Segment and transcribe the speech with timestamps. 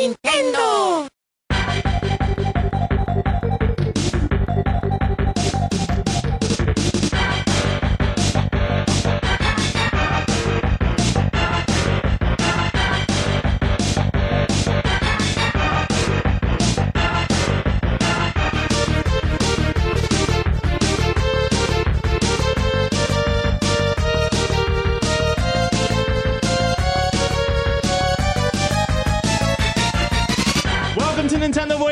[0.00, 1.09] Nintendo.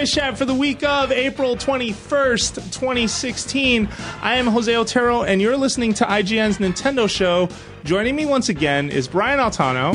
[0.09, 3.89] Chat for the week of April 21st, 2016.
[4.23, 7.51] I am Jose Otero, and you're listening to IGN's Nintendo Show.
[7.85, 9.95] Joining me once again is Brian Altano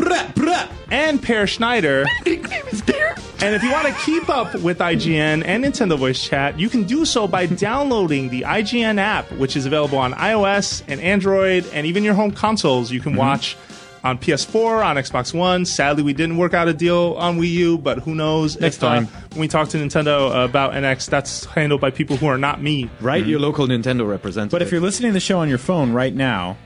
[0.92, 2.06] and Peer Schneider.
[3.44, 6.86] And if you want to keep up with IGN and Nintendo Voice Chat, you can
[6.86, 11.86] do so by downloading the IGN app, which is available on iOS and Android and
[11.86, 12.90] even your home consoles.
[12.90, 13.58] You can watch
[14.04, 15.66] on PS4, on Xbox One.
[15.66, 18.60] Sadly, we didn't work out a deal on Wii U, but who knows?
[18.60, 19.08] Next if, uh, time.
[19.32, 22.90] when we talk to Nintendo about NX, that's handled by people who are not me.
[23.00, 24.52] Write your local Nintendo representative.
[24.52, 26.58] But if you're listening to the show on your phone right now,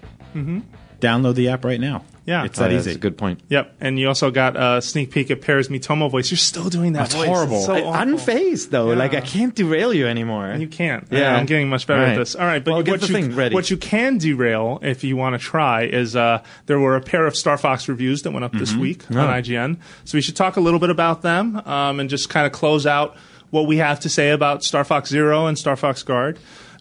[0.99, 2.03] download the app right now.
[2.27, 2.43] Yeah.
[2.45, 2.89] it's that yeah, easy.
[2.91, 3.39] That's a good point.
[3.49, 6.29] Yep, and you also got a sneak peek at Peer's Miitomo voice.
[6.29, 7.27] You're still doing that That's voice.
[7.27, 7.55] horrible.
[7.57, 8.13] It's so I- awful.
[8.17, 8.97] unfazed though, Yeah.
[8.97, 10.53] like I can't derail you anymore.
[10.59, 11.07] You can't.
[11.09, 11.19] Yeah.
[11.19, 12.35] Yeah, I'm getting much better All at this.
[12.35, 13.55] All right, but Well, get what you thing ready.
[13.55, 17.25] what you can derail if you want to try is uh, there were a pair
[17.25, 19.27] of Star Fox reviews that went up this week on Oh.
[19.27, 19.77] IGN.
[20.05, 22.85] So we should talk a little bit about them um, and just kind of close
[22.85, 23.15] out
[23.49, 26.37] what we have to say about Star Fox Zero and Star Fox Guard.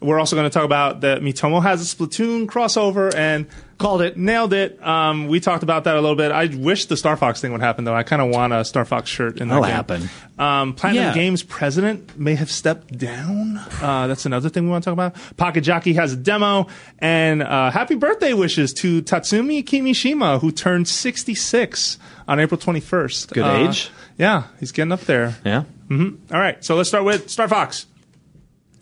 [0.06, 3.46] We're also going to talk about that Miitomo has a Splatoon crossover and
[3.78, 4.16] Called it.
[4.16, 4.82] nailed it.
[4.82, 6.32] Um, we talked about that a little bit.
[6.32, 7.94] I wish the Star Fox thing would happen though.
[7.94, 9.64] I kind of want a Star Fox shirt in that That'll
[9.98, 10.08] game.
[10.08, 10.10] happen.
[10.38, 11.12] Um, Platinum Yeah.
[11.12, 13.58] Games president may have stepped down.
[13.82, 15.36] Uh, that's another thing we want to talk about.
[15.36, 16.68] Pocket Jockey has a demo,
[17.00, 23.32] and uh, happy birthday wishes to Tatsumi Kimishima, who turned 66 on April 21st.
[23.34, 23.90] Good Uh, age.
[24.18, 25.36] Yeah, he's getting up there.
[25.44, 25.64] Yeah.
[25.90, 27.86] All right, so let's start with Star Fox.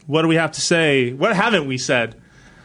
[0.07, 1.13] What do we have to say?
[1.13, 2.15] What haven't we said?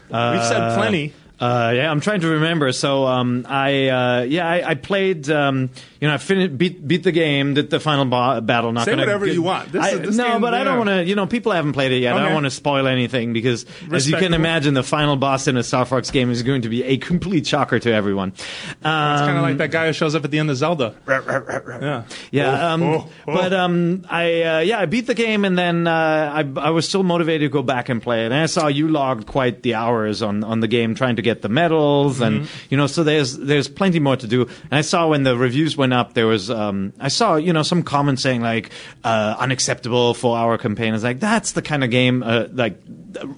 [0.09, 1.14] We've said uh, plenty.
[1.39, 2.72] Uh, yeah, I'm trying to remember.
[2.73, 5.70] So, um, I, uh, yeah, I, I played, um,
[6.02, 8.73] you know, I finished, beat, beat the game, did the final bo- battle.
[8.73, 9.72] Not Say gonna whatever get- you want.
[9.72, 11.73] This I- is- this no, game- but I don't want to, you know, people haven't
[11.73, 12.14] played it yet.
[12.16, 15.55] I don't want to spoil anything because, as you can imagine, the final boss in
[15.55, 18.33] a Star Fox game is going to be a complete shocker to everyone.
[18.83, 20.94] Um, It's kind of like that guy who shows up at the end of Zelda.
[21.82, 22.04] Yeah.
[22.32, 23.33] Yeah, um, oh, oh.
[23.33, 25.92] but um, I uh, yeah I beat the game and then uh,
[26.33, 28.32] I I was still motivated to go back and play it.
[28.32, 31.29] And I saw you logged quite the hours on, on the game trying to get
[31.42, 32.67] the medals and Mm-hmm.
[32.70, 34.44] you know so there's there's plenty more to do.
[34.44, 37.64] And I saw when the reviews went up there was um, I saw you know
[37.64, 38.72] some comments saying like
[39.04, 40.94] uh, unacceptable for our campaign.
[40.94, 42.80] It's like that's the kind of game uh, like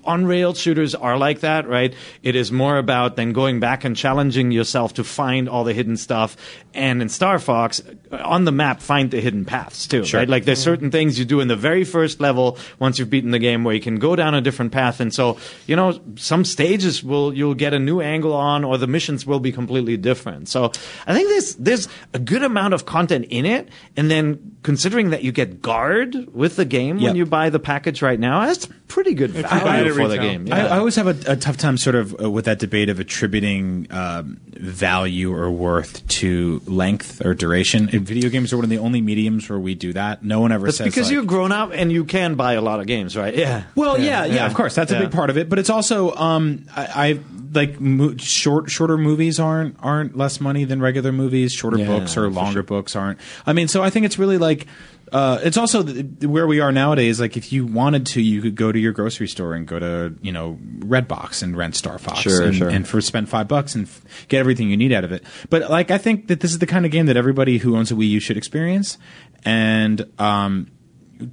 [0.04, 1.94] on rail shooters are like that, right?
[2.24, 5.98] It is more about then going back and challenging yourself to find all the hidden
[5.98, 6.38] stuff.
[6.74, 7.82] And in Star Fox,
[8.12, 10.30] uh, on the map, find the hidden paths too, right?
[10.30, 13.40] Like there's certain things you do in the very first level once you've beaten the
[13.40, 15.00] game where you can go down a different path.
[15.00, 15.38] And so,
[15.68, 19.40] you know, some stages will you'll get a new angle on, or the missions will
[19.40, 20.48] be completely different.
[20.50, 20.72] So
[21.06, 23.70] I think there's there's a good amount of content in it.
[23.98, 28.02] And then considering that you get guard with the game when you buy the package
[28.02, 30.48] right now, that's pretty good you buy it value at the game.
[30.52, 30.76] I, Yeah.
[30.76, 33.88] I always have a, a tough time sort of uh, with that debate of attributing
[33.92, 37.90] um, value or worth to length or duration.
[37.92, 40.24] And video games are one of the only mediums where we do that.
[40.24, 42.62] No one ever That's says because like, you've grown up and you can buy a
[42.62, 43.36] lot of games, right?
[43.36, 43.64] Yeah.
[43.76, 44.46] Well, yeah, yeah, yeah.
[44.46, 45.00] of course, that's Yeah.
[45.00, 45.50] a big part of it.
[45.50, 47.20] But it's also, um, I, I
[47.54, 51.52] like mo- short, shorter movies aren't aren't less money than regular movies.
[51.52, 53.20] Shorter Yeah, books or for longer books aren't.
[53.46, 54.68] I mean, so I think it's really like.
[55.12, 57.20] Uh, it's also th- where we are nowadays.
[57.20, 60.16] Like, if you wanted to, you could go to your grocery store and go to,
[60.22, 62.70] you know, Redbox and rent Star Fox, Sure, and, sure.
[62.70, 65.24] and for spend five bucks and f- get everything you need out of it.
[65.50, 67.92] But like, I think that this is the kind of game that everybody who owns
[67.92, 68.98] a Wii U should experience.
[69.44, 70.72] And um,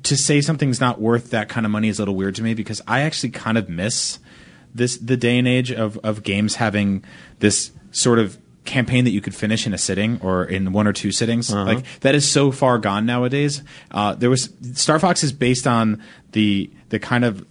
[0.02, 2.54] to say something's not worth that kind of money is a little weird to me
[2.54, 4.18] because I actually kind of miss
[4.74, 7.02] this the day and age of of games having
[7.38, 10.92] this sort of campaign that you could finish in a sitting or in one or
[10.92, 11.50] two sittings.
[11.64, 13.62] Like that is so far gone nowadays.
[13.90, 16.00] Uh, there was star fox is based on
[16.32, 17.44] the the kind of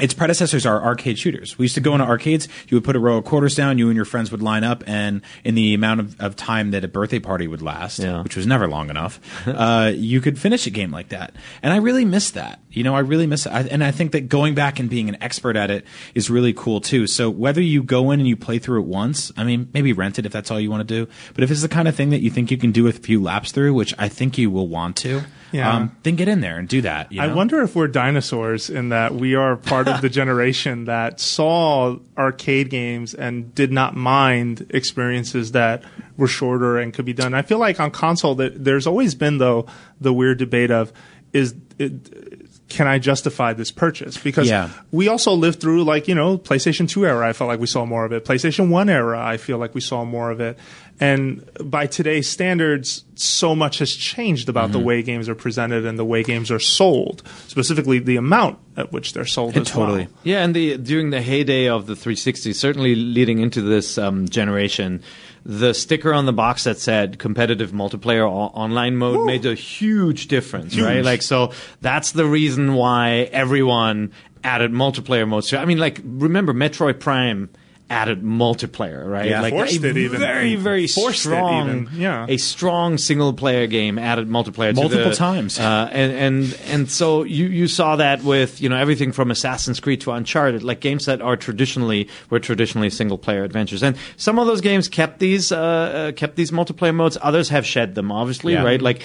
[0.00, 1.58] its predecessors are arcade shooters.
[1.58, 2.48] We used to go into arcades.
[2.68, 3.76] You would put a row of quarters down.
[3.76, 6.82] You and your friends would line up, and in the amount of, of time that
[6.82, 8.22] a birthday party would last, Yeah.
[8.22, 11.34] which was never long enough, uh, you could finish a game like that.
[11.62, 12.60] And I really miss that.
[12.70, 13.50] You know, I really miss it.
[13.52, 15.84] I, and I think that going back and being an expert at it
[16.14, 17.06] is really cool too.
[17.06, 20.18] So whether you go in and you play through it once, I mean, maybe rent
[20.18, 21.10] it if that's all you want to do.
[21.34, 23.22] But if it's the kind of thing that you think you can do a few
[23.22, 25.22] laps through, which I think you will want to.
[25.52, 25.74] Yeah.
[25.76, 27.12] um, then get in there and do that.
[27.12, 31.20] you I wonder if we're dinosaurs in that we are part of the generation that
[31.20, 35.82] saw arcade games and did not mind experiences that
[36.16, 37.34] were shorter and could be done.
[37.34, 39.66] I feel like on console that there's always been though
[40.00, 40.92] the weird debate of
[41.32, 44.16] is it, can I justify this purchase?
[44.16, 44.70] Because Yeah.
[44.90, 47.28] we also lived through like you know PlayStation 2 era.
[47.28, 48.24] I felt like we saw more of it.
[48.24, 49.18] PlayStation 1 era.
[49.22, 50.58] I feel like we saw more of it.
[51.00, 54.72] And by today's standards, so much has changed about Mm-hmm.
[54.72, 57.22] the way games are presented and the way games are sold.
[57.48, 59.56] Specifically, the amount at which they're sold.
[59.56, 60.04] as totally.
[60.04, 60.08] well.
[60.22, 65.02] Yeah, and the during the heyday of the 360, certainly leading into this um, generation,
[65.44, 70.28] the sticker on the box that said competitive multiplayer o- online mode made a huge
[70.28, 71.04] difference, right?
[71.04, 74.12] Like, so that's the reason why everyone
[74.44, 75.52] added multiplayer modes.
[75.52, 77.50] I mean, like, remember Metroid Prime
[77.92, 79.28] added multiplayer, right?
[79.28, 79.42] Yeah.
[79.42, 80.18] like Forced a it even.
[80.18, 82.26] very, very strong, yeah.
[82.28, 85.58] a strong single player game added multiplayer to Multiple the- times.
[85.60, 89.78] uh, and and and so you you saw that with you know everything from Assassin's
[89.78, 94.38] Creed to Uncharted, like games that are traditionally were traditionally single player adventures, and some
[94.38, 97.18] of those games kept these uh, uh, kept these multiplayer modes.
[97.20, 98.62] Others have shed them, obviously, Yeah.
[98.64, 98.80] right?
[98.80, 99.02] Like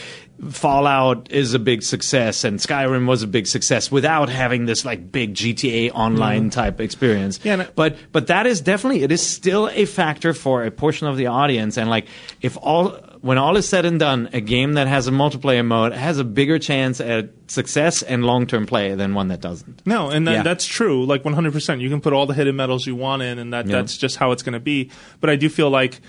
[0.51, 5.12] Fallout is a big success, and Skyrim was a big success without having this like
[5.12, 7.39] big GTA online type experience.
[7.44, 11.07] Yeah, I- but but that is definitely it is still a factor for a portion
[11.07, 12.07] of the audience, and like
[12.41, 12.89] if all
[13.21, 16.24] when all is said and done, a game that has a multiplayer mode has a
[16.24, 19.81] bigger chance at success and long term play than one that doesn't.
[19.85, 20.44] No, and that, Yeah.
[20.44, 21.03] that's true.
[21.06, 21.81] Like 100%.
[21.81, 23.77] You can put all the hidden medals you want in, and that, Yeah.
[23.77, 24.91] that's just how it's going to be.
[25.19, 26.00] But I do feel like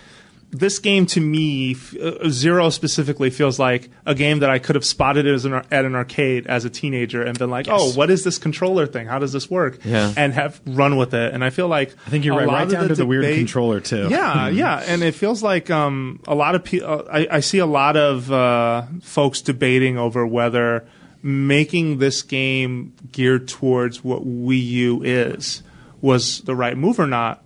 [0.50, 4.84] this game to me, uh, Zero specifically, feels like a game that I could have
[4.84, 8.24] spotted as an, at an arcade as a teenager and been like, oh, what is
[8.24, 9.06] this controller thing?
[9.06, 9.78] How does this work?
[9.84, 10.12] Yeah.
[10.16, 11.34] And have run with it.
[11.34, 11.94] And I feel like.
[12.06, 14.08] I think you're a right, lot right of down to the weird controller, too.
[14.08, 14.82] Yeah, yeah.
[14.86, 18.32] And it feels like um, a lot of people, I, I see a lot of
[18.32, 20.86] uh, folks debating over whether
[21.22, 25.62] making this game geared towards what Wii U is
[26.00, 27.42] was the right move or not.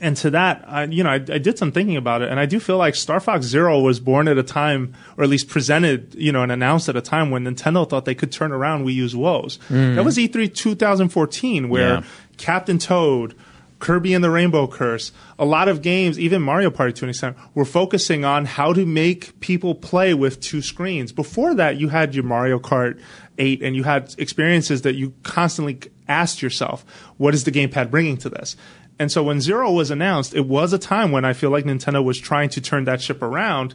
[0.00, 2.46] And to that, I, you know, I, I did some thinking about it, and I
[2.46, 6.14] do feel like Star Fox Zero was born at a time, or at least presented,
[6.16, 8.94] you know, and announced at a time when Nintendo thought they could turn around Wii
[8.94, 9.58] U's woes.
[9.70, 9.94] Mm.
[9.94, 12.02] That was E E3 2014, where Yeah.
[12.36, 13.36] Captain Toad,
[13.78, 17.36] Kirby and the Rainbow Curse, a lot of games, even Mario Party to an extent,
[17.54, 21.12] were focusing on how to make people play with two screens.
[21.12, 22.98] Before that, you had your Mario Kart
[23.38, 26.84] 8 and you had experiences that you constantly asked yourself,
[27.16, 28.56] what is the gamepad bringing to this?
[28.98, 32.02] And so when Zero was announced, it was a time when I feel like Nintendo
[32.02, 33.74] was trying to turn that ship around.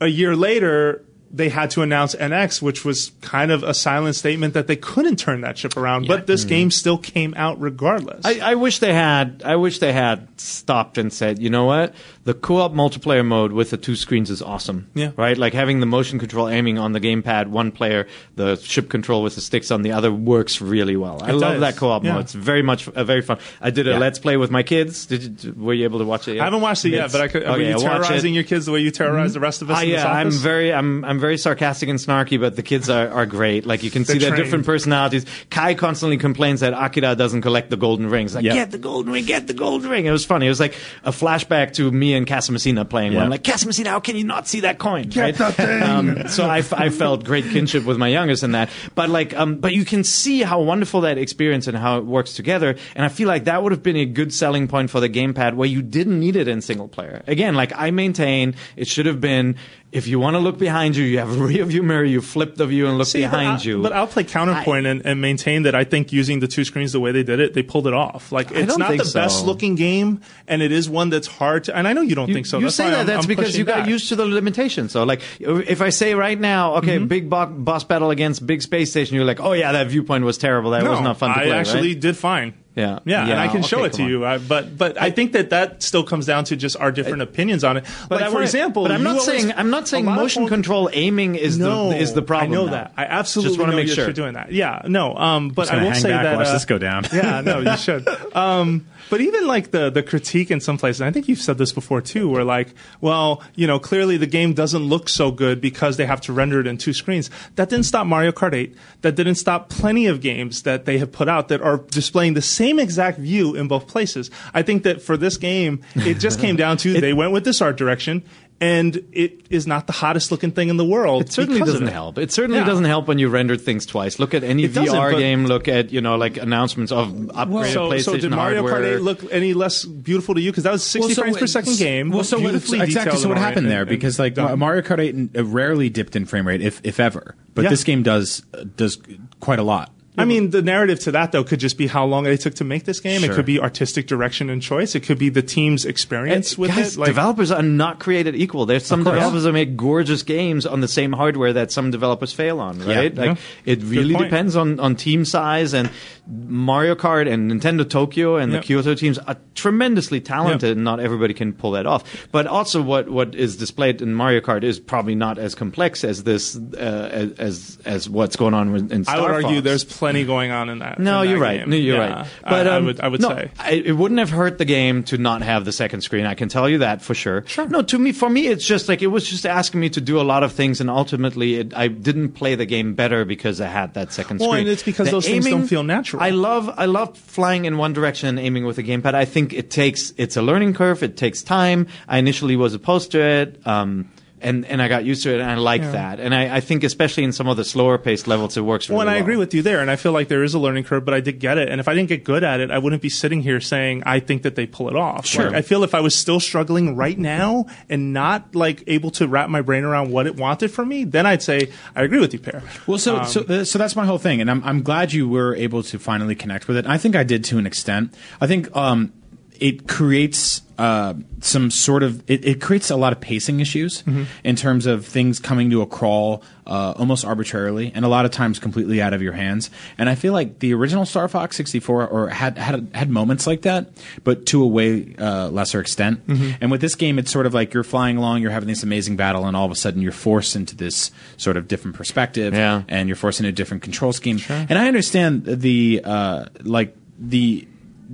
[0.00, 4.54] A year later, they had to announce NX, which was kind of a silent statement
[4.54, 6.06] that they couldn't turn that ship around.
[6.06, 8.24] But this game still came out regardless.
[8.24, 9.42] I, I wish they had.
[9.44, 11.94] I wish they had stopped and said, you know what,
[12.24, 14.88] the co-op multiplayer mode with the two screens is awesome.
[14.94, 15.10] Yeah.
[15.16, 15.36] Right.
[15.36, 19.34] Like having the motion control aiming on the gamepad, one player, the ship control with
[19.34, 21.20] the sticks on the other works really well.
[21.22, 22.12] I It love that co-op Yeah.
[22.14, 22.22] mode.
[22.22, 23.38] It's very much uh, very fun.
[23.60, 23.98] I did a Yeah.
[23.98, 25.06] let's play with my kids.
[25.06, 26.34] Did you, were you able to watch it?
[26.36, 26.42] Yet?
[26.42, 27.42] I haven't watched it yet, It's- but I could.
[27.42, 29.88] were okay, you terrorizing your kids the way you terrorize the rest of us in
[29.90, 33.24] this yeah, I'm very, I'm, I'm very sarcastic and snarky, but the kids are, are
[33.24, 33.64] great.
[33.64, 35.24] Like you can see their different personalities.
[35.48, 38.34] Kai constantly complains that Akira doesn't collect the golden rings.
[38.34, 38.54] Like, Yep.
[38.54, 40.04] get the golden ring, get the golden ring.
[40.04, 40.44] It was funny.
[40.44, 43.12] It was like a flashback to me and Casamassina playing.
[43.12, 43.22] Yeah.
[43.22, 45.08] I'm like, Casamassina, how can you not see that coin?
[45.08, 45.54] Get right?
[45.54, 45.82] thing.
[45.82, 48.68] Um, so I, f- I felt great kinship with my youngest in that.
[48.94, 52.34] But like, um, but you can see how wonderful that experience and how it works
[52.34, 52.76] together.
[52.94, 55.54] And I feel like that would have been a good selling point for the gamepad
[55.54, 57.22] where you didn't need it in single player.
[57.26, 59.56] Again, like I maintain, it should have been
[59.94, 62.56] if you want to look behind you, you have a rear view mirror, you flip
[62.56, 63.80] the view and look See, but behind I- you.
[63.80, 66.98] But I'll play counterpoint and, and maintain that I think using the two screens the
[67.00, 68.32] way they did it, they pulled it off.
[68.32, 69.18] Like it's don't the so.
[69.20, 71.76] best looking game, and it is one that's hard to.
[71.76, 72.58] And I know you don't You, think so.
[72.58, 73.88] you that's say that I'm- that's I'm because you got back.
[73.88, 74.90] used to the limitations.
[74.92, 77.06] So, like, if I say right now, okay, Mm-hmm.
[77.06, 80.38] big bo- boss battle against big space station, you're like, oh yeah, that viewpoint was
[80.38, 80.72] terrible.
[80.72, 81.52] That No, was not fun to I play.
[81.52, 82.00] actually right?
[82.00, 82.54] did fine.
[82.76, 82.98] Yeah.
[83.04, 84.08] yeah, and I can show it to on.
[84.08, 84.24] you.
[84.26, 87.62] I, but but I think that that still comes down to just our different opinions
[87.62, 87.84] on it.
[88.08, 91.36] But like for example, but I'm not always- saying I'm not saying motion control aiming
[91.36, 92.50] is no, the is the problem.
[92.50, 92.72] I know now.
[92.72, 92.92] that.
[92.96, 94.04] I absolutely Just wanna make sure.
[94.04, 94.50] you're doing that.
[94.50, 95.14] Yeah, no.
[95.16, 97.04] Um, but I will say back, that watch uh, this go down.
[97.12, 98.06] yeah, no, you should.
[98.34, 101.58] Um, but even like the the critique in some places, and I think you've said
[101.58, 105.60] this before too, where like, well, you know, clearly the game doesn't look so good
[105.60, 107.30] because they have to render it in two screens.
[107.56, 108.74] That didn't stop Mario Kart 8.
[109.02, 112.42] That didn't stop plenty of games that they have put out that are displaying the
[112.42, 114.30] same exact view in both places.
[114.52, 117.60] I think that for this game, it just came down to they went with this
[117.60, 118.22] art direction.
[118.64, 121.22] And it is not the hottest looking thing in the world.
[121.22, 121.92] It certainly doesn't it.
[121.92, 122.18] help.
[122.18, 122.66] It certainly Yeah.
[122.66, 124.18] doesn't help when you render things twice.
[124.18, 125.44] Look at any It doesn't, VR but- game.
[125.46, 128.94] Look at you know like announcements of upgraded So, PlayStation so did Mario hardware.
[128.94, 130.50] Kart 8 look any less beautiful to you?
[130.50, 132.10] Because that was 60 frames per second game.
[132.10, 133.18] Well, so what, exactly.
[133.18, 133.80] So what happened ori- there?
[133.82, 134.58] and- Because like done.
[134.58, 137.34] Mario Kart 8 uh, rarely dipped in frame rate, if if ever.
[137.54, 137.70] But Yeah.
[137.70, 138.98] this game does uh, does
[139.40, 139.90] quite a lot.
[140.16, 142.64] I mean, the narrative to that though could just be how long they took to
[142.64, 143.24] make this game.
[143.24, 144.94] It could be artistic direction and choice.
[144.94, 147.00] It could be the team's experience And with guys, it.
[147.00, 148.64] Like, developers are not created equal.
[148.66, 152.60] There's some developers that make gorgeous games on the same hardware that some developers fail
[152.60, 153.12] on, right?
[153.14, 153.22] Yeah.
[153.30, 155.90] Like it really depends on, on team size and
[156.26, 158.58] Mario Kart and Nintendo Tokyo and Yeah.
[158.60, 160.72] the Kyoto teams are tremendously talented Yeah.
[160.72, 162.28] and not everybody can pull that off.
[162.32, 166.24] But also what, what is displayed in Mario Kart is probably not as complex as
[166.24, 169.64] this uh, as as what's going on in Star I would argue Fox.
[169.64, 170.98] there's plenty going on in that.
[170.98, 171.60] No, in that you're right.
[171.60, 171.70] game.
[171.70, 172.26] No, you're Yeah, right.
[172.44, 173.50] I, I um, would, I would no, say.
[173.58, 176.26] I, it wouldn't have hurt the game to not have the second screen.
[176.26, 177.44] I can tell you that for sure.
[177.46, 177.66] Sure.
[177.68, 180.20] No, to me, for me, it's just like it was just asking me to do
[180.20, 183.66] a lot of things, and ultimately, it, I didn't play the game better because I
[183.68, 184.62] had that second Well, screen.
[184.62, 186.22] and it's because The those things don't feel natural.
[186.22, 189.14] I love, I love flying in one direction and aiming with a gamepad.
[189.14, 191.02] I think it takes, it's a learning curve.
[191.02, 191.86] It takes time.
[192.08, 193.66] I initially was opposed to it.
[193.66, 194.10] Um,
[194.44, 196.20] and, and I got used to it, and I like that.
[196.20, 198.98] And I, I think, especially in some of the slower paced levels, it works really
[198.98, 199.22] Well, and I well.
[199.22, 201.20] agree with you there, and I feel like there is a learning curve, but I
[201.20, 201.68] did get it.
[201.68, 204.20] And if I didn't get good at it, I wouldn't be sitting here saying I
[204.20, 205.26] think that they pull it off.
[205.26, 205.46] Sure.
[205.46, 209.26] Like, I feel if I was still struggling right now and not like able to
[209.26, 212.32] wrap my brain around what it wanted from me, then I'd say I agree with
[212.32, 212.62] you, Peer.
[212.86, 215.54] Well, so Um, so so that's my whole thing, and I'm I'm glad you were
[215.56, 216.86] able to finally connect with it.
[216.86, 218.14] I think I did to an extent.
[218.40, 219.12] I think um,
[219.58, 224.24] it creates uh, some sort of it, it creates a lot of pacing issues Mm-hmm.
[224.44, 228.30] in terms of things coming to a crawl uh, almost arbitrarily, and a lot of
[228.30, 229.70] times completely out of your hands.
[229.98, 233.62] And I feel like the original Star Fox 64 or had had had moments like
[233.62, 233.90] that,
[234.24, 236.26] but to a way uh, lesser extent.
[236.26, 236.50] Mm-hmm.
[236.62, 239.16] And with this game, it's sort of like you're flying along, you're having this amazing
[239.16, 242.82] battle, and all of a sudden you're forced into this sort of different perspective Yeah.
[242.88, 244.38] and you're forced into a different control scheme.
[244.48, 247.68] And I understand the uh, like the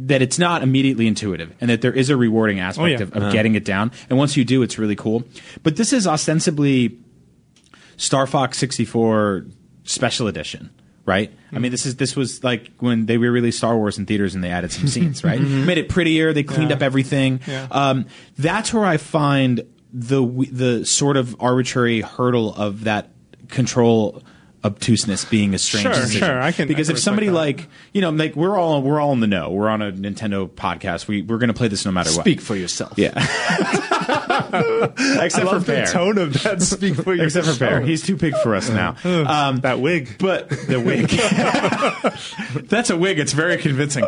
[0.07, 3.03] that it's not immediately intuitive and that there is a rewarding aspect Oh, yeah.
[3.03, 3.93] of, of getting it down.
[4.09, 5.25] And once you do, it's really cool.
[5.63, 6.99] But this is ostensibly
[7.97, 9.47] Star Fox 64
[9.85, 10.71] Special Edition.
[11.07, 14.35] Right, I mean, this is this was like when they re-released Star Wars in theaters
[14.37, 15.41] and they added some scenes, right?
[15.41, 16.77] Made it prettier, they cleaned Yeah.
[16.77, 17.41] up everything.
[17.49, 17.67] Yeah.
[17.71, 18.07] Um,
[18.39, 23.09] that's where I find the the sort of arbitrary hurdle of that
[23.49, 24.23] control
[24.63, 26.19] obtuseness being a strange Sure, decision.
[26.21, 27.63] sure, I can- because I if somebody respect that.
[27.65, 30.49] like you know like we're all we're all in the know we're on a Nintendo
[30.49, 32.93] podcast we we're going to play this no matter what Speak for yourself.
[32.99, 33.13] yeah
[34.03, 36.61] I except love for the Peer tone of that.
[36.63, 37.47] Speak for yourself.
[37.47, 37.89] except for Peer yourself.
[37.89, 40.17] he's too big for us now um, that wig.
[40.19, 41.09] but the wig
[42.69, 44.05] that's a wig it's very convincing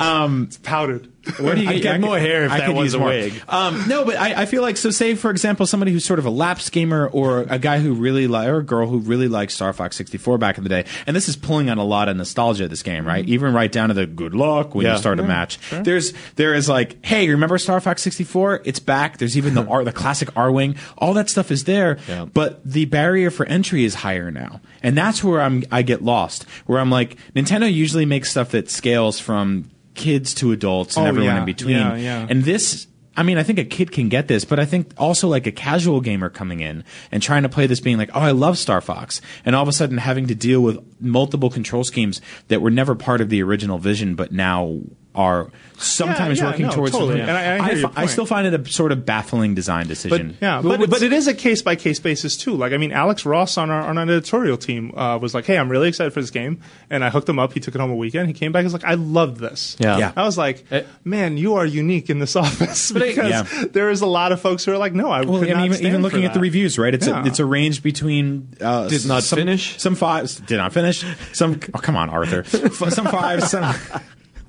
[0.00, 1.08] um, powdered.
[1.38, 3.08] Where do you I'd get I more hair if I that could was a more.
[3.08, 3.40] wig.
[3.48, 4.90] Um, no, but I, I feel like so.
[4.90, 8.26] Say for example, somebody who's sort of a lapsed gamer, or a guy who really
[8.26, 11.14] li- or a girl who really liked Star Fox 64 back in the day, and
[11.16, 12.68] this is pulling on a lot of nostalgia.
[12.68, 13.26] This game, right?
[13.28, 14.92] Even right down to the good luck when Yeah.
[14.92, 15.58] you start a match.
[15.70, 18.62] There's there is like, hey, remember Star Fox 64?
[18.64, 19.18] It's back.
[19.18, 20.76] There's even the R, the classic R wing.
[20.98, 22.26] All that stuff is there, Yeah.
[22.26, 26.44] but the barrier for entry is higher now, and that's where I'm I get lost.
[26.66, 31.08] Where I'm like, Nintendo usually makes stuff that scales from kids to adults and Oh,
[31.08, 31.38] everyone yeah.
[31.40, 31.76] in between.
[31.76, 32.26] Yeah, yeah.
[32.28, 32.86] And this,
[33.16, 35.52] I mean, I think a kid can get this, but I think also like a
[35.52, 36.82] casual gamer coming in
[37.12, 39.20] and trying to play this being like, oh, I love Star Fox.
[39.44, 42.94] And all of a sudden having to deal with multiple control schemes that were never
[42.94, 44.80] part of the original vision, but now
[45.14, 47.18] are sometimes yeah, working no, towards totally.
[47.18, 47.28] something.
[47.28, 49.86] And I- I hear your fi- I still find it a sort of baffling design
[49.86, 50.36] decision.
[50.40, 52.54] Yeah, Well, but, but it is a case by case basis too.
[52.54, 55.58] Like I mean, Alex Ross on our on our editorial team uh, was like, "Hey,
[55.58, 57.52] I'm really excited for this game," and I hooked him up.
[57.52, 58.28] He took it home a weekend.
[58.28, 58.62] He came back.
[58.62, 59.98] He's like, "I love this." Yeah.
[59.98, 60.12] Yeah.
[60.16, 60.64] I was like.
[61.04, 63.64] "Man, you are unique in this office because Yeah.
[63.72, 65.56] there is a lot of folks who are like, no, I Well, could I mean,
[65.56, 66.94] not even, stand even for looking at the reviews, right?
[66.94, 67.22] It's Yeah.
[67.22, 69.78] a, it's a range between uh, Did not some, finish?
[69.80, 70.36] some fives.
[70.40, 71.04] Did not finish.
[71.32, 71.60] Some.
[71.74, 72.44] Oh, come on, Arthur.
[72.44, 73.50] Some fives.
[73.50, 73.74] Some.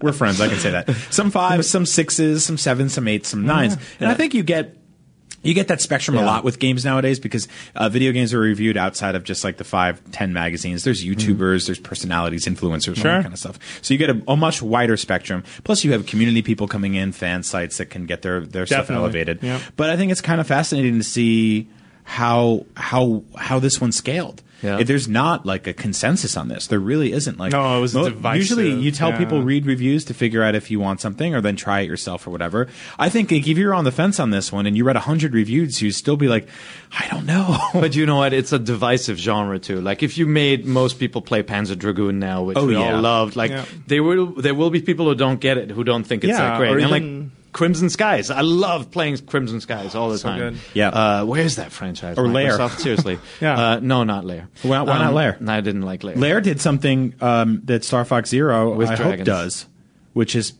[0.01, 0.41] We're friends.
[0.41, 0.89] I can say that.
[1.11, 4.77] Some fives, some sixes, some sevens, some eights, some nines, and I think you get.
[5.41, 8.77] You get that spectrum a lot with games nowadays because uh, video games are reviewed
[8.77, 10.83] outside of just like the five, ten magazines.
[10.83, 13.59] There's YouTubers, there's personalities, influencers, all that kind of stuff.
[13.83, 15.43] So you get a, a much wider spectrum.
[15.63, 18.89] Plus, you have community people coming in, fan sites that can get their their stuff
[18.89, 19.43] elevated.
[19.43, 19.59] Yeah.
[19.75, 21.69] But I think it's kind of fascinating to see
[22.05, 24.41] how how how this one scaled.
[24.61, 24.79] Yeah.
[24.79, 26.67] If There's not like a consensus on this.
[26.67, 27.37] There really isn't.
[27.37, 28.37] Like No, it was divisive.
[28.37, 29.17] Usually, you tell Yeah.
[29.17, 32.25] people read reviews to figure out if you want something, or then try it yourself
[32.25, 32.67] or whatever.
[32.97, 35.33] I think like, if you're on the fence on this one and you read hundred
[35.33, 36.47] reviews, you'd still be like,
[36.97, 37.57] I don't know.
[37.73, 38.33] But you know what?
[38.33, 39.81] It's a divisive genre too.
[39.81, 42.95] Like if you made most people play Panzer Dragoon now, which Oh, we yeah.
[42.95, 43.65] all loved, like Yeah.
[43.87, 46.37] there will there will be people who don't get it, who don't think it's Yeah,
[46.51, 46.71] that great.
[46.71, 48.29] or and even- like Crimson Skies.
[48.29, 50.39] I love playing Crimson Skies all the So time.
[50.39, 50.57] good.
[50.73, 50.89] Yeah.
[50.89, 52.17] Uh, where's that franchise?
[52.17, 52.67] Or Lair.
[52.67, 53.17] Seriously.
[53.39, 53.57] Yeah.
[53.57, 54.49] Uh, no, not Lair.
[54.61, 55.37] Why- why not Lair?
[55.47, 56.17] I didn't like Lair.
[56.17, 59.67] Lair did something um, that Star Fox Zero With I hope does,
[60.11, 60.51] which is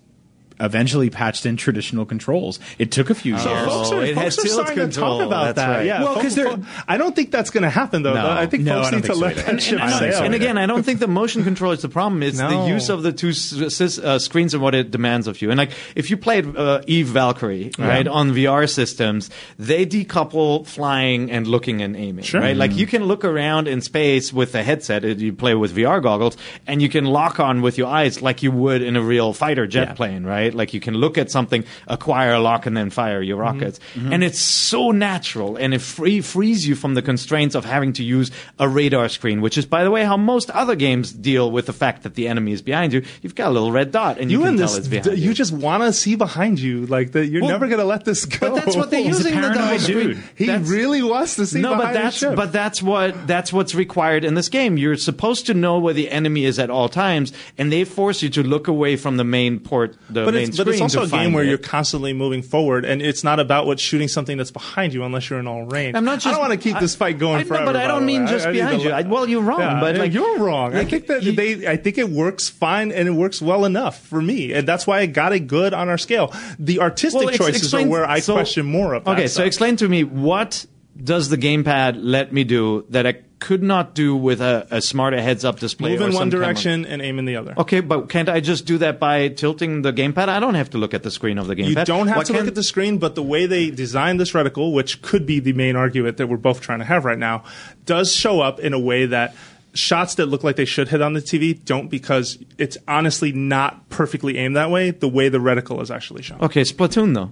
[0.59, 2.59] eventually patched in traditional controls.
[2.79, 3.43] It took a few years.
[3.43, 5.17] folks are, Oh, it folks had are starting control.
[5.19, 5.75] to talk about That's that.
[5.77, 5.85] right.
[5.85, 8.13] Yeah, Well, 'cause folks- they're- I don't think that's going to happen though.
[8.13, 8.29] No.
[8.29, 9.91] I think No, folks I don't need to think so let that And- ship and-
[10.13, 10.24] sail.
[10.24, 12.24] And again, I don't think the motion control is the problem.
[12.24, 12.50] It's No.
[12.65, 15.50] the use of the two s- s- uh, screens and what it demands of you.
[15.51, 21.31] And like, if you played uh, Eve Valkyrie, right, on VR systems, they decouple flying
[21.31, 22.41] and looking and aiming, Sure.
[22.41, 22.55] right?
[22.55, 25.03] Like, you can look around in space with a headset.
[25.03, 28.43] uh, You play with VR goggles, and you can lock on with your eyes like
[28.43, 29.93] you would in a real fighter jet Yeah.
[29.93, 30.44] plane, right?
[30.53, 33.59] Like, you can look at something, acquire a lock, and then fire your mm-hmm.
[33.59, 33.79] rockets.
[33.95, 34.13] Mm-hmm.
[34.13, 38.03] And it's so natural, and it free frees you from the constraints of having to
[38.03, 41.65] use a radar screen, which is, by the way, how most other games deal with
[41.65, 43.03] the fact that the enemy is behind you.
[43.21, 45.29] You've got a little red dot, and you, You can tell this, it's behind you
[45.29, 45.33] you.
[45.33, 47.27] just want to see behind you, like that.
[47.27, 48.51] You're Well, never going to let this go.
[48.51, 50.23] but that's what they're using the double screen.
[50.35, 54.23] He That's- really wants to see no, but that's but that's what that's what's required
[54.25, 54.77] in this game.
[54.77, 58.29] You're supposed to know where the enemy is at all times, and they force you
[58.29, 61.07] to look away from the main port, the but main it's, but it's also a
[61.07, 61.47] game where it.
[61.47, 65.29] you're constantly moving forward, and it's not about what shooting something that's behind you unless
[65.29, 65.95] you're in all range.
[65.95, 66.27] I'm not just.
[66.27, 67.65] I don't want to keep I- this fight going I forever.
[67.65, 68.91] but I don't mean just I- I behind you.
[68.91, 70.75] I, well, you're wrong, Yeah, but like you're wrong.
[70.75, 71.67] I think that you- they.
[71.67, 74.99] I think it works fine, and it works well enough for me, and that's why
[74.99, 76.33] I got it good on our scale.
[76.59, 79.05] The artistic Well, choices explain- are where I so- question more of.
[79.05, 80.65] That Okay, so explain to me what
[81.01, 85.21] does the gamepad let me do that I could not do with a, a smarter
[85.21, 85.91] heads-up display?
[85.91, 86.45] move in one camera?
[86.45, 87.53] direction and aim in the other.
[87.57, 90.29] Okay, but can't I just do that by tilting the gamepad?
[90.29, 91.67] I don't have to look at the screen of the gamepad.
[91.67, 94.31] You don't have Why to look at the screen, but the way they designed this
[94.31, 97.43] reticle, which could be the main argument that we're both trying to have right now,
[97.85, 99.35] does show up in a way that
[99.73, 103.89] shots that look like they should hit on the TV don't because it's honestly not
[103.89, 106.39] perfectly aimed that way, the way the reticle is actually shown.
[106.41, 107.31] Okay, Splatoon though.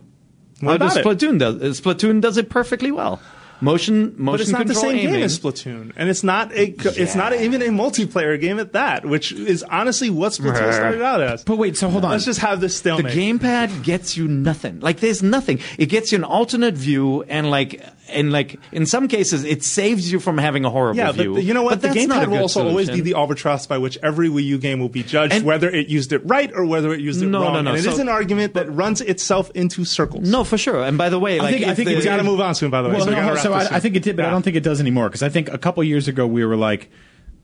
[0.59, 1.17] What How does about it?
[1.19, 1.81] Splatoon does?
[1.81, 3.21] Splatoon does it perfectly well.
[3.63, 5.13] Motion, motion But it's not the same aiming.
[5.13, 9.05] game as Splatoon, and it's not a it's not even a multiplayer game at that,
[9.05, 11.45] which is honestly what Splatoon started out as.
[11.45, 12.11] But wait, so hold on.
[12.11, 14.81] Let's just have this still the gamepad gets you nothing.
[14.81, 15.59] Like there's nothing.
[15.77, 20.11] It gets you an alternate view, and like and like in some cases, it saves
[20.11, 21.33] you from having a horrible Yeah, view.
[21.35, 21.81] but you know what?
[21.81, 24.29] But the that's not gamepad will good also always be the albatross by which every
[24.29, 26.99] Wii U game will be judged, And- whether it used it right or whether it
[26.99, 27.53] used it No, wrong.
[27.53, 27.69] no, no.
[27.71, 30.29] And it is So- an argument that runs itself into circles.
[30.29, 30.83] No, for sure.
[30.83, 32.69] And by the way, like think- I think the- we got to move on soon.
[32.69, 33.67] By the way, well, so, no, so I.
[33.75, 35.57] I think it did, but I don't think it does anymore because I think a
[35.57, 36.89] couple years ago we were like,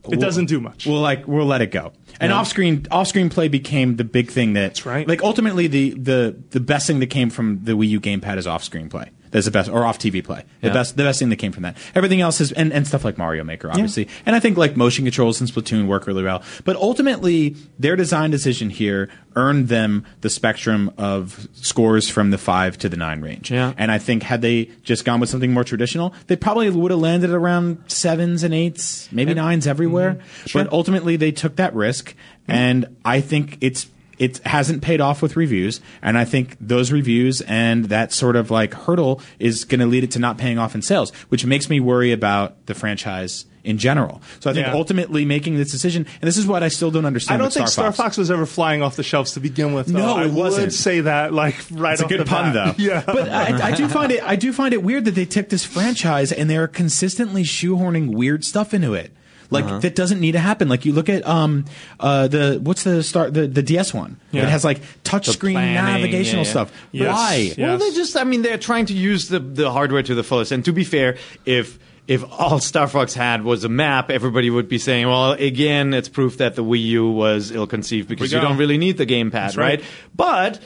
[0.09, 0.85] It doesn't do much.
[0.85, 1.91] We'll like we'll let it go.
[2.19, 5.07] And off screen off screen play became the big thing that That's right.
[5.07, 8.47] Like ultimately the the the best thing that came from the Wii U gamepad is
[8.47, 9.09] off screen play.
[9.31, 10.43] That's the best or off TV play.
[10.61, 10.73] The Yeah.
[10.73, 11.77] best the best thing that came from that.
[11.95, 14.07] Everything else is and, and stuff like Mario Maker obviously.
[14.25, 16.41] And I think like motion controls and Splatoon work really well.
[16.63, 22.77] But ultimately their design decision here earned them the spectrum of scores from the 5
[22.79, 23.51] to the 9 range.
[23.51, 23.73] Yeah.
[23.77, 26.99] And I think had they just gone with something more traditional, they probably would have
[26.99, 30.15] landed around sevens and eights, maybe nines everywhere.
[30.15, 30.57] Mm-hmm.
[30.57, 32.15] But ultimately, they took that risk,
[32.47, 33.87] and I think it's
[34.19, 35.79] it hasn't paid off with reviews.
[36.01, 40.03] And I think those reviews and that sort of like hurdle is going to lead
[40.03, 43.77] it to not paying off in sales, which makes me worry about the franchise in
[43.77, 44.21] general.
[44.39, 44.73] So I think Yeah.
[44.73, 47.41] ultimately making this decision, and this is what I still don't understand.
[47.41, 47.97] I don't think Star Star Fox.
[47.97, 49.87] Fox was ever flying off the shelves to begin with.
[49.87, 49.99] Though.
[49.99, 50.67] No, I wasn't.
[50.67, 52.77] would say that like right It's a good pun, bat.
[52.77, 52.83] though.
[52.83, 54.23] Yeah, but I, I do find it.
[54.23, 58.43] I do find it weird that they took this franchise and they're consistently shoehorning weird
[58.45, 59.11] stuff into it.
[59.51, 59.79] Like Uh-huh.
[59.79, 60.69] that doesn't need to happen.
[60.69, 61.65] Like you look at um
[61.99, 64.17] uh the what's the start the the DS one.
[64.31, 64.43] Yeah.
[64.43, 66.51] It has like touch screen navigational yeah, yeah.
[66.51, 66.71] stuff.
[66.91, 67.15] Yes.
[67.15, 67.53] Why?
[67.57, 67.67] Yeah.
[67.67, 67.95] Well, they Yes.
[67.95, 70.51] just, I mean, they're trying to use the, the hardware to the fullest.
[70.51, 74.67] And to be fair, if if all Star Fox had was a map, everybody would
[74.67, 78.39] be saying, well, again, it's proof that the Wii U was ill conceived because you
[78.39, 79.57] don't really need the gamepad, right.
[79.57, 79.83] right?
[80.15, 80.59] But.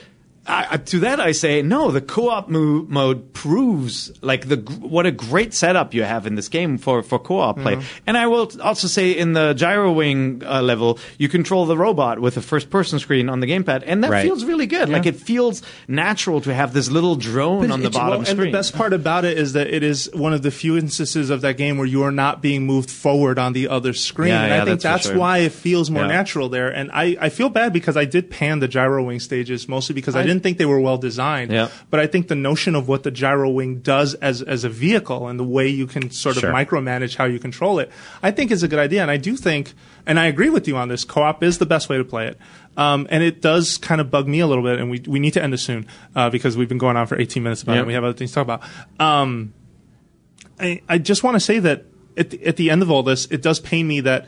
[0.46, 1.90] I, I- to that I say no.
[1.90, 6.48] The co-op mo- mode proves like the what a great setup you have in this
[6.48, 7.76] game for for co-op play.
[7.76, 8.04] Mm-hmm.
[8.06, 12.18] And I will also say in the gyro wing uh, level, you control the robot
[12.18, 14.22] with a first-person screen on the gamepad, and that Right.
[14.24, 14.88] feels really good.
[14.88, 18.52] Like it feels natural to have this little drone on the bottom well, and screen.
[18.52, 21.40] the best part about it is that it is one of the few instances of
[21.42, 24.28] that game where you are not being moved forward on the other screen.
[24.28, 25.16] Yeah, and yeah, I think that's that's, sure.
[25.18, 26.08] why it feels more Yeah.
[26.08, 26.68] natural there.
[26.68, 30.14] And I, I feel bad because I did pan the gyro wing stages mostly because
[30.16, 31.50] I, didn't think they were well designed.
[31.52, 31.68] Yeah.
[31.90, 35.28] But I think the notion of what the gyro wing does as as a vehicle
[35.28, 36.52] and the way you can sort of Sure.
[36.52, 37.90] micromanage how you control it,
[38.22, 39.02] I think is a good idea.
[39.02, 39.72] And I do think,
[40.06, 42.38] and I agree with you on this, co-op is the best way to play it.
[42.76, 45.32] Um, and it does kind of bug me a little bit, and we we need
[45.34, 47.78] to end this soon uh, because we've been going on for 18 minutes about it.
[47.80, 48.62] And We have other things to talk about.
[48.98, 49.54] Um,
[50.58, 51.84] I, I just want to say that
[52.16, 54.26] at the, at the end of all this, it does pain me that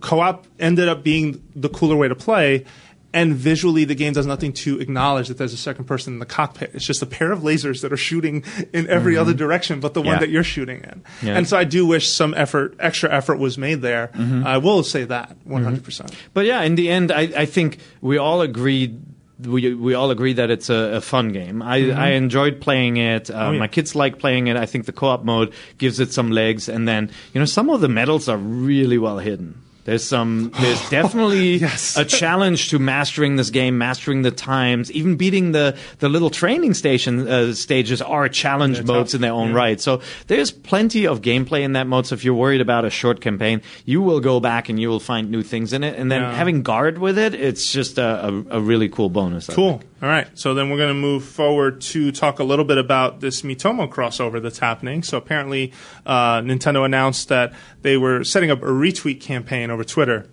[0.00, 2.64] co-op ended up being the cooler way to play,
[3.12, 6.26] and visually the game does nothing to acknowledge that there's a second person in the
[6.26, 6.70] cockpit.
[6.74, 10.02] It's just a pair of lasers that are shooting in every other direction but the
[10.02, 11.02] one that you're shooting in.
[11.22, 11.36] Yeah.
[11.36, 14.10] And so I do wish some effort, extra effort was made there.
[14.44, 15.82] I will say that 100%.
[15.82, 19.00] percent But yeah, in the end, I, I think we all agreed.
[19.40, 21.62] We, we all agree that it's a, a fun game.
[21.62, 23.30] I, I enjoyed playing it.
[23.30, 23.48] Uh, Mm-hmm.
[23.48, 23.58] Oh, yeah.
[23.58, 24.56] My kids like playing it.
[24.56, 26.68] I think the co-op mode gives it some legs.
[26.68, 29.54] And then you know some of the medals are really well hidden.
[29.84, 30.52] There's some.
[30.60, 31.96] There's definitely Yes.
[31.96, 36.74] a challenge to mastering this game, mastering the times, even beating the the little training
[36.74, 39.18] station uh, stages are challenge They're modes tough.
[39.18, 39.56] in their own Yeah.
[39.56, 39.80] right.
[39.80, 42.06] So there's plenty of gameplay in that mode.
[42.06, 45.00] So if you're worried about a short campaign, you will go back and you will
[45.00, 45.98] find new things in it.
[45.98, 46.34] And then Yeah.
[46.34, 49.48] having guard with it, it's just a, a, a really cool bonus.
[49.50, 49.78] I Cool.
[49.78, 49.89] think.
[50.02, 50.26] All right.
[50.38, 53.86] So then we're going to move forward to talk a little bit about this Miitomo
[53.88, 55.02] crossover that's happening.
[55.02, 55.72] So apparently,
[56.06, 60.26] uh, Nintendo announced that they were setting up a retweet campaign over Twitter.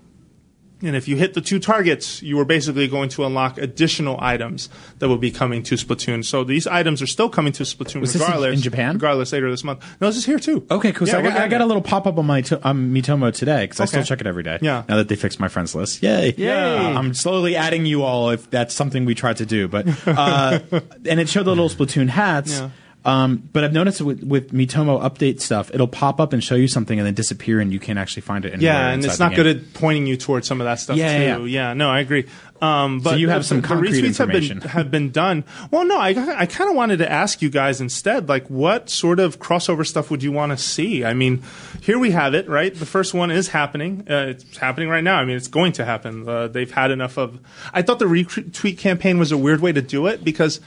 [0.83, 4.69] And if you hit the two targets, you were basically going to unlock additional items
[4.99, 6.23] that will be coming to Splatoon.
[6.23, 8.55] So these items are still coming to Splatoon Was this in- regardless.
[8.57, 8.93] in Japan?
[8.93, 9.83] Regardless later this month.
[9.99, 10.67] No, this is here too.
[10.69, 11.07] Okay, cool.
[11.07, 13.63] So I got, I got a little pop up on my to, um, Miitomo today
[13.63, 14.07] because I still Okay.
[14.09, 14.59] check it every day.
[14.61, 14.83] Yeah.
[14.87, 16.35] Now that they fixed my friends list, yay!
[16.37, 16.95] Yeah.
[16.95, 20.59] I'm slowly adding you all if that's something we tried to do, but uh,
[21.09, 22.51] and it showed the little Splatoon hats.
[22.59, 22.69] Yeah.
[23.07, 26.67] Um, but I've noticed with, with Miitomo update stuff, it'll pop up and show you
[26.67, 28.53] something and then disappear, and you can't actually find it.
[28.53, 31.37] Anywhere Yeah, and it's not good at pointing you towards some of that stuff Yeah,
[31.37, 31.45] too.
[31.45, 32.25] yeah, Yeah, no, I agree.
[32.59, 35.43] Um, but you have the- some the concrete retweets have been have been done.
[35.71, 39.19] Well, no, I I kind of wanted to ask you guys instead, like, what sort
[39.19, 41.05] of crossover stuff would you want to see?
[41.05, 41.43] I mean,
[41.81, 42.73] here we have it, right?
[42.73, 44.05] The first one is happening.
[44.09, 45.17] Uh, it's happening right now.
[45.17, 46.27] I mean, it's going to happen.
[46.27, 47.39] Uh, they've had enough of.
[47.73, 50.59] I thought the retweet campaign was a weird way to do it because.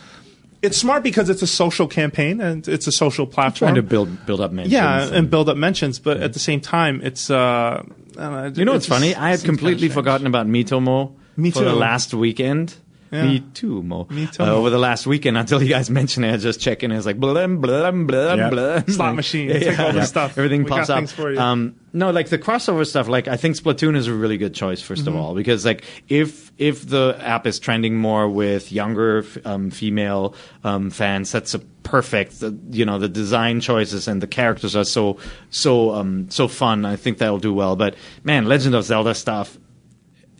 [0.63, 3.69] It's smart because it's a social campaign and it's a social platform.
[3.73, 4.73] Trying to build build up mentions.
[4.73, 7.31] yeah, and build up mentions, but at the same time, it's.
[7.31, 7.83] Uh,
[8.17, 9.15] know, you know what's funny?
[9.15, 12.75] I had completely kinda forgotten about Miitomo Me for the last weekend.
[13.13, 13.25] Yeah.
[13.27, 14.07] Me too, Mo.
[14.09, 16.83] Me too, Uh, over the last weekend, until you guys mentioned it, I just check
[16.85, 16.93] in.
[16.93, 18.51] It's like blah blah blah blah Yeah.
[18.51, 18.83] blah.
[18.87, 20.39] Slot machine, take all the stuff.
[20.39, 21.09] Everything We pops up.
[21.09, 21.39] for you.
[21.41, 23.09] Um, no, like the crossover stuff.
[23.09, 24.81] Like I think Splatoon is a really good choice.
[24.81, 25.09] 1st Mm-hmm.
[25.09, 29.71] of all, because like if if the app is trending more with younger f- um,
[29.71, 32.39] female um, fans, that's a perfect.
[32.39, 35.17] The, you know, the design choices and the characters are so
[35.51, 36.85] so um, so fun.
[36.85, 37.75] I think that'll do well.
[37.75, 39.59] But man, Legend of Zelda stuff.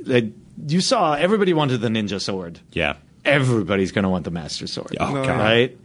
[0.07, 0.33] Like,
[0.67, 2.61] you saw everybody wanted the ninja sword.
[2.73, 2.97] Yeah.
[3.25, 4.97] Everybody's gonna want the master sword.
[4.99, 5.39] Oh, oh God.
[5.39, 5.79] Right.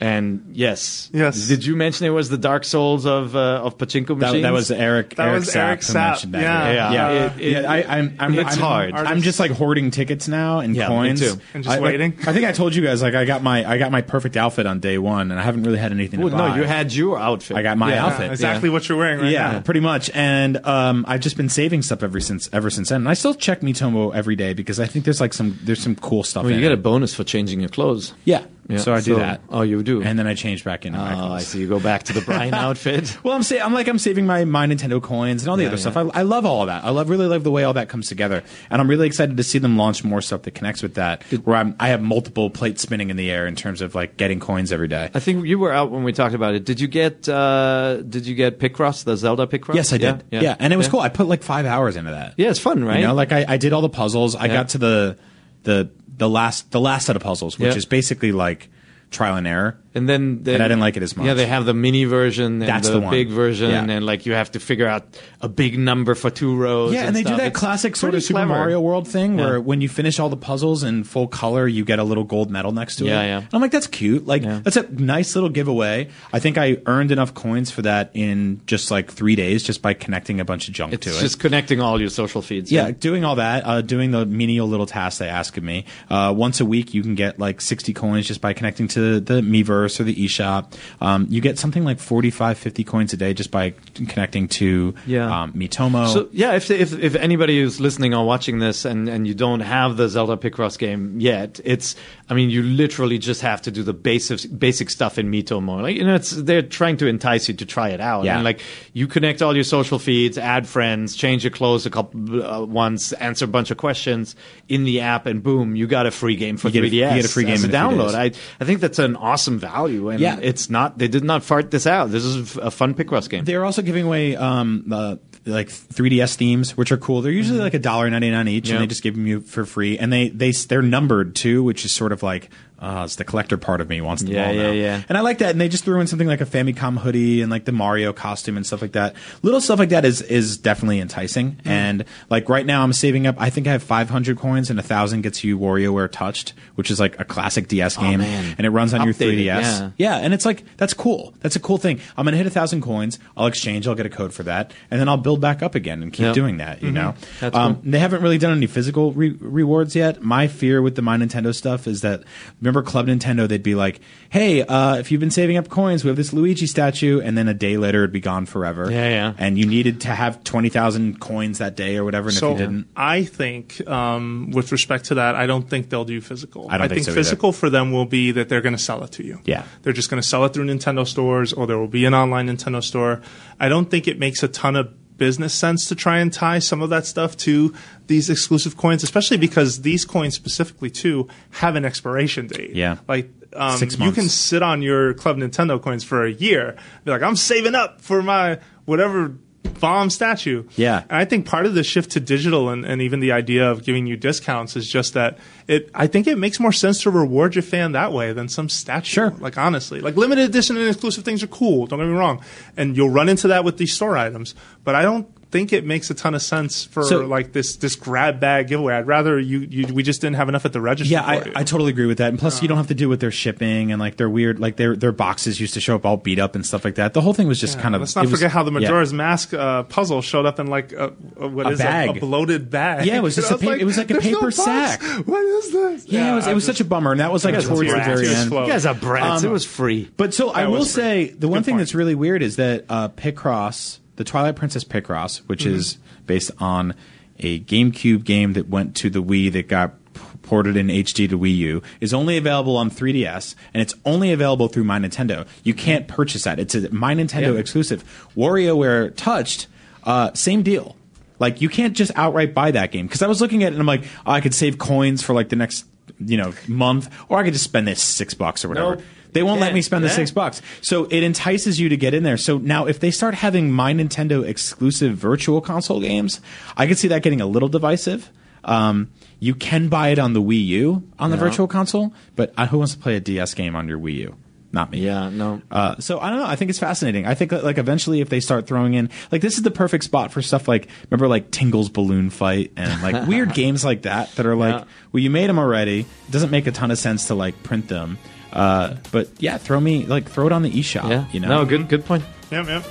[0.00, 1.48] And yes, Yes.
[1.48, 4.20] Did you mention it was the Dark Souls of uh, of pachinko machines?
[4.34, 5.16] That, that was Eric.
[5.16, 6.42] That Eric was Sapp Eric who Sapp, mentioned that.
[6.42, 6.72] yeah.
[6.72, 6.92] Yeah.
[6.92, 7.10] yeah.
[7.34, 8.94] It- it- yeah I, I'm, I'm, it's I'm, hard.
[8.94, 11.20] I'm just like hoarding tickets now and Yeah, me coins.
[11.20, 11.40] too.
[11.54, 12.14] And just I, like, waiting.
[12.26, 14.66] I think I told you guys like I got my I got my perfect outfit
[14.66, 17.18] on day one, and I haven't really had anything Well, to no, you had your
[17.18, 17.56] outfit.
[17.56, 18.06] I got my Yeah.
[18.06, 18.26] outfit.
[18.26, 19.60] Yeah, exactly what you're wearing right yeah, now.
[19.60, 20.10] pretty much.
[20.14, 23.00] And um, I've just been saving stuff ever since ever since then.
[23.00, 25.96] And I still check Miitomo every day because I think there's like some there's some
[25.96, 26.44] cool stuff.
[26.44, 26.78] Well, in you get it.
[26.78, 28.14] a bonus for changing your clothes.
[28.24, 28.44] yeah.
[28.68, 29.40] Yeah, So I do so- that.
[29.48, 30.02] oh, you do?
[30.02, 31.32] And then I change back into my Oh.
[31.32, 31.58] I see.
[31.60, 33.16] You go back to the Brian outfit.
[33.24, 35.68] Well, I'm sa- I'm like I'm saving my, my Nintendo coins and all the Yeah,
[35.68, 35.90] other yeah.
[35.90, 35.96] stuff.
[36.14, 36.84] I, I love all of that.
[36.84, 39.42] I love really love the way all that comes together, and I'm really excited to
[39.42, 41.22] see them launch more stuff that connects with that.
[41.44, 44.38] Where I'm, I have multiple plates spinning in the air in terms of like getting
[44.38, 45.10] coins every day.
[45.14, 46.64] I think you were out when we talked about it.
[46.66, 49.76] Did you get uh, Did you get Picross, the Zelda Picross?
[49.76, 50.24] Yes, I did.
[50.30, 51.00] Yeah, Yeah, and it was cool.
[51.00, 52.34] I put like five hours into that.
[52.36, 53.00] Yeah, it's fun, right?
[53.00, 54.36] You know, like I, I did all the puzzles.
[54.36, 55.16] I got to the
[55.62, 57.76] the the last the last set of puzzles, which Yeah.
[57.76, 58.68] is basically like
[59.10, 59.78] trial and error.
[59.98, 61.26] And then they, And I didn't like it as much.
[61.26, 63.84] Yeah, they have the mini version and That's the, the big version, Yeah.
[63.84, 65.04] and like you have to figure out
[65.42, 66.94] a big number for two rows.
[66.94, 68.48] Yeah, and they do that It's classic sort of Super clever.
[68.48, 69.44] Mario World thing Yeah.
[69.44, 72.50] where when you finish all the puzzles in full color, you get a little gold
[72.50, 73.26] medal next to Yeah, it.
[73.26, 73.38] yeah.
[73.38, 74.26] And I'm like, that's cute.
[74.26, 74.60] Like, Yeah.
[74.64, 76.08] that's a nice little giveaway.
[76.32, 79.94] I think I earned enough coins for that in just like three days just by
[79.94, 81.20] connecting a bunch of junk It's to it.
[81.20, 82.70] just connecting all your social feeds.
[82.70, 85.84] yeah, doing all that, uh, doing the menial little tasks they ask of me.
[86.10, 89.40] Uh, once a week, you can get like 60 coins just by connecting to the
[89.40, 90.74] Miiverse or the eShop.
[91.00, 95.42] Um, you get something like 45, 50 coins a day just by connecting to Yeah.
[95.42, 96.12] um, Miitomo.
[96.12, 99.60] So yeah, if, if if anybody who's listening or watching this and, and you don't
[99.60, 101.96] have the Zelda Picross game yet, it's
[102.28, 105.82] I mean you literally just have to do the basic basic stuff in Miitomo.
[105.82, 108.24] Like you know, it's they're trying to entice you to try it out.
[108.24, 108.36] Yeah.
[108.36, 108.60] And like
[108.92, 113.12] you connect all your social feeds, add friends, change your clothes a couple uh, once,
[113.14, 114.34] answer a bunch of questions
[114.68, 116.92] in the app, and boom, you got a free game for You get a- 3ds.
[116.92, 118.14] you get a free game as a in a few download.
[118.14, 118.24] I
[118.60, 119.67] I think that's an awesome value,
[120.10, 120.38] and Yeah.
[120.40, 122.10] it's not they did not fart this out.
[122.10, 123.44] This is a fun Picross game.
[123.44, 127.22] They're also giving away um, uh, like 3DS themes, which are cool.
[127.22, 128.74] They're usually like a dollar ninety nine each, Yeah.
[128.76, 129.98] and they just give them you for free.
[129.98, 133.56] And they they they're numbered too, which is sort of like Uh, it's the collector
[133.56, 134.70] part of me wants them Yeah, all yeah, now.
[134.70, 135.02] yeah.
[135.08, 135.50] And I like that.
[135.50, 138.56] And they just threw in something like a Famicom hoodie and like the Mario costume
[138.56, 139.16] and stuff like that.
[139.42, 141.52] Little stuff like that is is definitely enticing.
[141.56, 141.66] Mm.
[141.66, 143.34] And like right now, I'm saving up.
[143.38, 147.00] I think I have 500 coins, and a thousand gets you WarioWare Touched, which is
[147.00, 148.54] like a classic DS game, Oh, man.
[148.58, 149.44] and it runs on your 3DS.
[149.46, 149.90] yeah.
[149.96, 151.34] Yeah, and it's like that's cool.
[151.40, 152.00] That's a cool thing.
[152.16, 153.18] I'm gonna hit a thousand coins.
[153.36, 153.88] I'll exchange.
[153.88, 156.26] I'll get a code for that, and then I'll build back up again and keep
[156.26, 156.34] Yep.
[156.34, 156.82] doing that.
[156.82, 157.36] You know, Mm-hmm.
[157.40, 157.82] That's um, cool.
[157.90, 160.22] they haven't really done any physical re- rewards yet.
[160.22, 162.22] My fear with the My Nintendo stuff is that
[162.68, 166.08] remember Club Nintendo, they'd be like, "Hey, uh, if you've been saving up coins, we
[166.08, 168.90] have this Luigi statue," and then a day later it'd be gone forever.
[168.90, 169.34] Yeah, yeah.
[169.38, 172.60] And you needed to have twenty thousand coins that day or whatever, and So if
[172.60, 176.68] you didn't, I think, um, with respect to that, I don't think they'll do physical.
[176.70, 177.20] I don't think think so either.
[177.20, 179.40] physical for them will be that they're going to sell it to you.
[179.44, 179.64] Yeah.
[179.82, 182.48] they're just going to sell it through Nintendo stores, or there will be an online
[182.48, 183.22] Nintendo store.
[183.58, 186.80] I don't think it makes a ton of business sense to try and tie some
[186.80, 187.74] of that stuff to
[188.06, 192.74] these exclusive coins, especially because these coins specifically too have an expiration date.
[192.74, 192.98] Yeah.
[193.06, 193.30] like.
[193.54, 196.76] Um, you can sit on your Club Nintendo coins for a year.
[197.04, 200.64] Be like, I'm saving up for my whatever bomb statue.
[200.76, 201.02] Yeah.
[201.08, 203.84] And I think part of the shift to digital and, and even the idea of
[203.84, 207.54] giving you discounts is just that it I think it makes more sense to reward
[207.54, 209.08] your fan that way than some statue.
[209.08, 209.30] Sure.
[209.38, 210.00] Like honestly.
[210.00, 212.42] Like limited edition and exclusive things are cool, don't get me wrong.
[212.76, 214.54] And you'll run into that with these store items.
[214.84, 217.96] But I don't think it makes a ton of sense for So- like this this
[217.96, 218.94] grab bag giveaway.
[218.94, 221.10] I'd rather you, you we just didn't have enough at the register.
[221.12, 221.52] Yeah, for I, you.
[221.56, 222.28] I totally agree with that.
[222.28, 224.76] And plus, you don't have to deal with their shipping and like their weird, like
[224.76, 227.14] their their boxes used to show up all beat up and stuff like that.
[227.14, 228.00] The whole thing was just kind of.
[228.02, 228.80] Let's not it was- forget how the yeah.
[228.80, 232.16] Majora's Mask uh, puzzle showed up in like a, a what A is bag.
[232.16, 233.06] a bloated bag.
[233.06, 234.50] Yeah, it was just And a I pa- it was like a "There's no paper
[234.50, 236.06] sack." What is this?
[236.08, 237.98] Yeah, it was, it was just- such a bummer, and that was like towards the
[237.98, 238.50] very end.
[238.50, 238.64] flow.
[238.66, 239.42] You guys are brats.
[239.44, 240.10] it was free.
[240.16, 243.08] But so I will was say the one thing that's really weird is that uh,
[243.08, 245.74] Picross, the Twilight Princess Picross, which Mm-hmm.
[245.76, 246.94] is based on
[247.38, 249.94] a GameCube game that went to the Wii that got
[250.42, 254.66] ported in HD to Wii U, is only available on 3DS, and it's only available
[254.68, 255.46] through My Nintendo.
[255.62, 257.60] You can't purchase that; it's a My Nintendo Yeah.
[257.60, 258.02] exclusive.
[258.36, 259.66] WarioWare Touched,
[260.04, 260.96] uh, same deal.
[261.38, 263.80] Like you can't just outright buy that game because I was looking at it and
[263.80, 265.84] I'm like, oh, I could save coins for like the next
[266.18, 268.96] you know month, or I could just spend this six bucks or whatever.
[268.96, 269.04] Nope.
[269.32, 270.62] They won't let me spend the six bucks.
[270.80, 272.36] So it entices you to get in there.
[272.36, 276.40] So now if they start having my Nintendo exclusive virtual console games,
[276.76, 278.30] I could see that getting a little divisive.
[278.64, 279.10] Um,
[279.40, 281.40] you can buy it on the Wii U on the Yeah.
[281.44, 284.34] virtual console, but uh, who wants to play a DS game on your Wii U?
[284.70, 284.98] Not me.
[284.98, 285.62] Yeah, no.
[285.70, 286.44] Uh, so I don't know.
[286.46, 287.24] I think it's fascinating.
[287.24, 290.30] I think like eventually, if they start throwing in like this is the perfect spot
[290.30, 294.44] for stuff like remember like Tingle's balloon fight and like weird games like that that
[294.44, 294.84] are like Yeah.
[295.12, 296.00] well you made them already.
[296.00, 298.18] It doesn't make a ton of sense to like print them.
[298.52, 301.08] Uh, but yeah, throw me like throw it on the eShop.
[301.08, 301.26] Yeah.
[301.32, 301.48] you know.
[301.48, 302.24] No, good good point.
[302.50, 302.84] Yep, yep.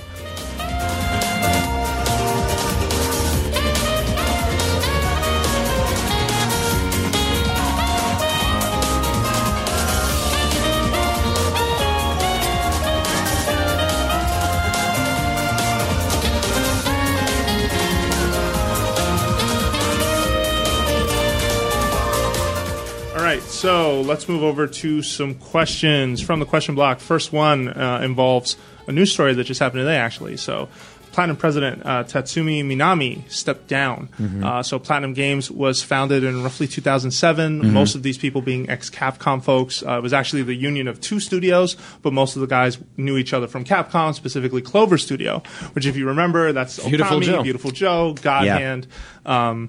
[23.68, 27.00] So let's move over to some questions from the question block.
[27.00, 30.38] First one uh, involves a news story that just happened today, actually.
[30.38, 30.70] So,
[31.12, 34.08] Platinum president uh, Tatsuya Minami stepped down.
[34.42, 37.70] Uh, so, Platinum Games was founded in roughly 2007.
[37.74, 39.82] Most of these people being ex Capcom folks.
[39.82, 43.18] Uh, it was actually the union of two studios, but most of the guys knew
[43.18, 45.42] each other from Capcom, specifically Clover Studio,
[45.74, 47.42] which, if you remember, that's Beautiful Okami, Joe.
[47.42, 48.56] Beautiful Joe, God Yeah.
[48.56, 48.86] Hand,
[49.26, 49.68] um,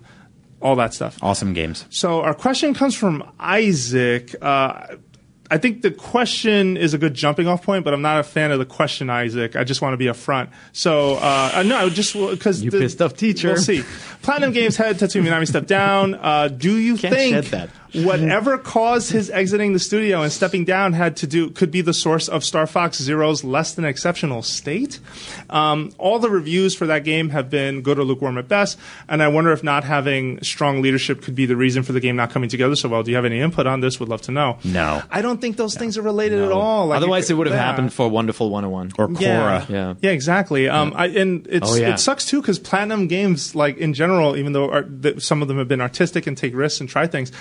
[0.61, 1.17] all that stuff.
[1.21, 1.85] Awesome games.
[1.89, 4.35] So our question comes from Isaac.
[4.41, 4.87] Uh,
[5.51, 8.51] I think the question is a good jumping off point, but I'm not a fan
[8.51, 9.55] of the question, Isaac.
[9.55, 10.49] I just want to be upfront.
[10.73, 13.49] So uh, uh, no, just because You pissed off teacher.
[13.49, 13.83] We'll see.
[14.29, 16.13] Platinum Games head Tatsuya Minami stepped down.
[16.13, 17.69] Uh, do you Can't think that.
[18.05, 21.95] whatever caused his exiting the studio and stepping down had to do could be the
[21.95, 24.99] source of Star Fox Zero's less than exceptional state?
[25.49, 29.23] Um, all the reviews for that game have been good or lukewarm at best, and
[29.23, 32.29] I wonder if not having strong leadership could be the reason for the game not
[32.29, 33.01] coming together so well.
[33.01, 33.99] Do you have any input on this?
[33.99, 34.59] Would love to know.
[34.63, 35.01] No.
[35.09, 36.85] I don't think those things are related at all.
[36.85, 37.63] Like, Otherwise, it would have yeah.
[37.65, 38.91] happened for Wonderful 101.
[38.99, 39.19] Or Korra.
[39.21, 39.93] Yeah, Yeah.
[40.01, 40.69] yeah, exactly.
[40.69, 41.93] Um, I, and it's Oh, yeah.
[41.93, 45.47] it sucks too because Platinum Games, like in general, even though art, th- some of
[45.47, 47.31] them have been artistic and take risks and try things,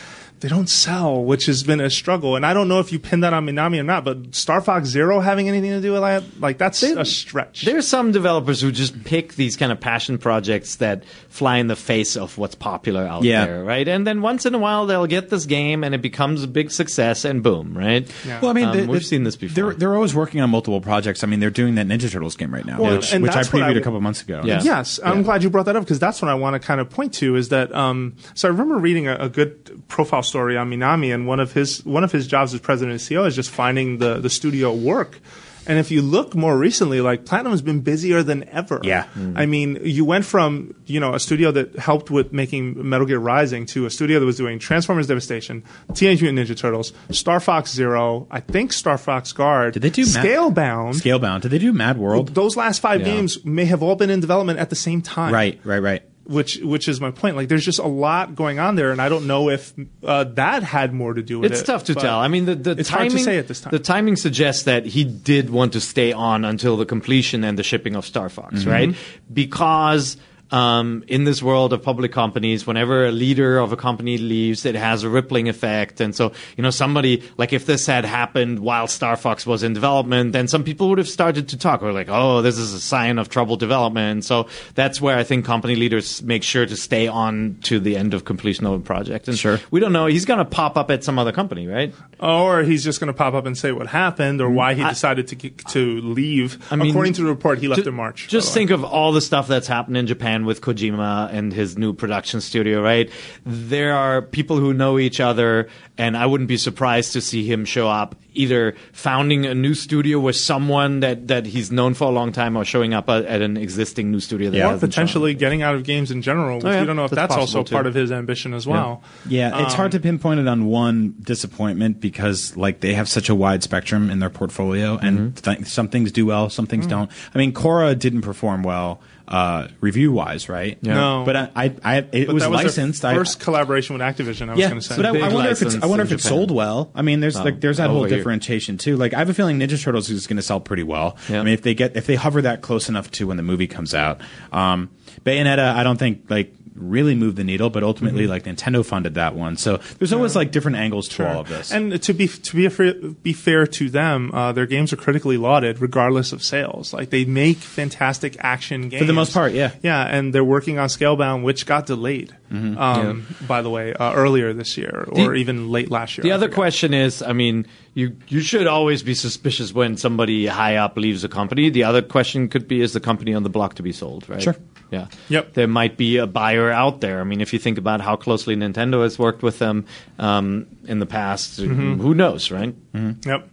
[0.40, 2.36] they don't sell, which has been a struggle.
[2.36, 4.88] And I don't know if you pin that on Minami or not, but Star Fox
[4.88, 7.62] Zero having anything to do with that, like that's a stretch.
[7.62, 11.66] There are some developers who just pick these kind of passion projects that fly in
[11.66, 13.46] the face of what's popular out Yeah.
[13.46, 13.86] there, right?
[13.88, 16.70] And then once in a while they'll get this game and it becomes a big
[16.70, 18.08] success and boom, right?
[18.26, 18.40] Yeah.
[18.40, 19.54] Well, I mean, Um, the- we've seen this before.
[19.54, 21.22] They're they're always working on multiple projects.
[21.22, 23.48] I mean, they're doing that Ninja Turtles game right now, Well, which, which I that's
[23.48, 24.42] I previewed a w- couple months ago.
[24.44, 24.60] Yeah.
[24.62, 26.90] Yes, I'm glad you brought that up because that's what I want to kind of
[26.90, 27.74] point to is that.
[27.74, 31.52] Um, so I remember reading a, a good profile story on Minami, and one of
[31.52, 34.72] his one of his jobs as president and CEO is just finding the the studio
[34.72, 35.18] work.
[35.66, 38.80] And if you look more recently, like Platinum has been busier than ever.
[38.82, 39.04] Yeah.
[39.36, 43.18] I mean, you went from you know a studio that helped with making Metal Gear
[43.18, 45.62] Rising to a studio that was doing Transformers Devastation,
[45.92, 49.74] Teenage Mutant Ninja Turtles, Star Fox Zero, I think Star Fox Guard.
[49.74, 50.94] Did they do Scalebound?
[51.02, 51.42] Scalebound.
[51.42, 52.34] Did they do Mad World?
[52.34, 53.06] Those last five Yeah.
[53.12, 56.02] games may have all been in development at the same time Right, right, right.
[56.28, 57.34] Which which is my point.
[57.36, 59.72] Like, there's just a lot going on there, and I don't know if
[60.04, 61.62] uh, that had more to do with It's it.
[61.62, 62.18] It's tough to tell.
[62.18, 63.10] I mean, the, the it's timing.
[63.10, 63.70] hard to say at this time.
[63.70, 67.62] The timing suggests that he did want to stay on until the completion and the
[67.62, 68.70] shipping of Star Fox, Mm-hmm.
[68.70, 68.94] right?
[69.32, 70.16] Because
[70.50, 74.74] um, in this world of public companies, whenever a leader of a company leaves, it
[74.74, 76.00] has a rippling effect.
[76.00, 79.72] And so, you know, somebody like if this had happened while Star Fox was in
[79.72, 82.80] development, then some people would have started to talk or like, oh, this is a
[82.80, 84.24] sign of troubled development.
[84.24, 88.14] So that's where I think company leaders make sure to stay on to the end
[88.14, 89.28] of completion of a project.
[89.28, 89.60] And Sure.
[89.70, 90.06] we don't know.
[90.06, 91.94] He's going to pop up at some other company, right?
[92.20, 95.28] or he's just going to pop up and say what happened or why he decided
[95.28, 96.58] to to leave.
[96.70, 96.78] Mm.
[96.80, 98.28] mean, According to the report, he left Ju- in March.
[98.28, 101.92] Just think of all the stuff that's happened in Japan with Kojima and his new
[101.92, 103.10] production studio, right?
[103.44, 107.64] There are people who know each other, and I wouldn't be surprised to see him
[107.64, 112.10] show up either founding a new studio with someone that, that he's known for a
[112.10, 114.66] long time or showing up at, at an existing new studio that Yeah.
[114.66, 116.56] or hasn't potentially getting out of games in general.
[116.56, 116.80] Which Oh, yeah.
[116.80, 117.74] we don't know if That's that's, also too.
[117.74, 119.02] part of his ambition as well.
[119.28, 123.28] Yeah, it's hard to um, pinpoint it on one disappointment because like they have such
[123.28, 125.54] a wide spectrum in their portfolio, and mm-hmm.
[125.54, 126.90] th- some things do well, some things mm.
[126.90, 127.10] don't.
[127.34, 130.78] I mean, Korra didn't perform well uh, review wise, right?
[130.80, 130.94] Yeah.
[130.94, 131.22] No.
[131.26, 133.02] but I, I, I it But was that was licensed.
[133.02, 134.48] Their I- first collaboration with Activision.
[134.48, 134.96] I was yeah, going to say.
[134.96, 136.90] but I, I wonder if it's I wonder in if it sold well.
[136.94, 138.96] I mean, there's like there's that whole over differentiation too.
[138.96, 141.16] Like I have a feeling Ninja Turtles is going to sell pretty well.
[141.28, 141.40] Yeah.
[141.40, 143.66] I mean, if they get if they hover that close enough to when the movie
[143.66, 144.90] comes out, um,
[145.24, 148.30] Bayonetta, I don't think like really move the needle, but ultimately Mm-hmm.
[148.30, 149.56] like Nintendo funded that one.
[149.56, 151.72] So there's always like different angles to all of this.
[151.72, 155.80] And to be to be be fair to them, uh, their games are critically lauded
[155.80, 156.92] regardless of sales.
[156.92, 159.72] Like they make fantastic action games for the most part, yeah.
[159.82, 160.02] yeah.
[160.04, 162.34] And they're working on Scalebound, which got delayed.
[162.52, 162.78] Mm-hmm.
[162.78, 166.22] Um, By the way, uh, earlier this year or even late last year.
[166.22, 170.46] The I other question is, I mean, you you should always be suspicious when somebody
[170.46, 171.68] high up leaves a company.
[171.70, 174.42] The other question could be, is the company on the block to be sold, right?
[174.42, 174.56] Sure.
[174.90, 175.08] Yeah.
[175.28, 175.54] Yep.
[175.54, 177.20] There might be a buyer out there.
[177.20, 179.84] I mean, if you think about how closely Nintendo has worked with them
[180.18, 182.00] um, in the past, Mm-hmm.
[182.00, 182.74] who knows, right?
[182.94, 183.48] Yep.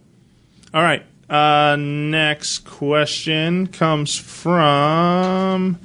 [0.74, 1.02] All right.
[1.28, 5.78] Uh, next question comes from.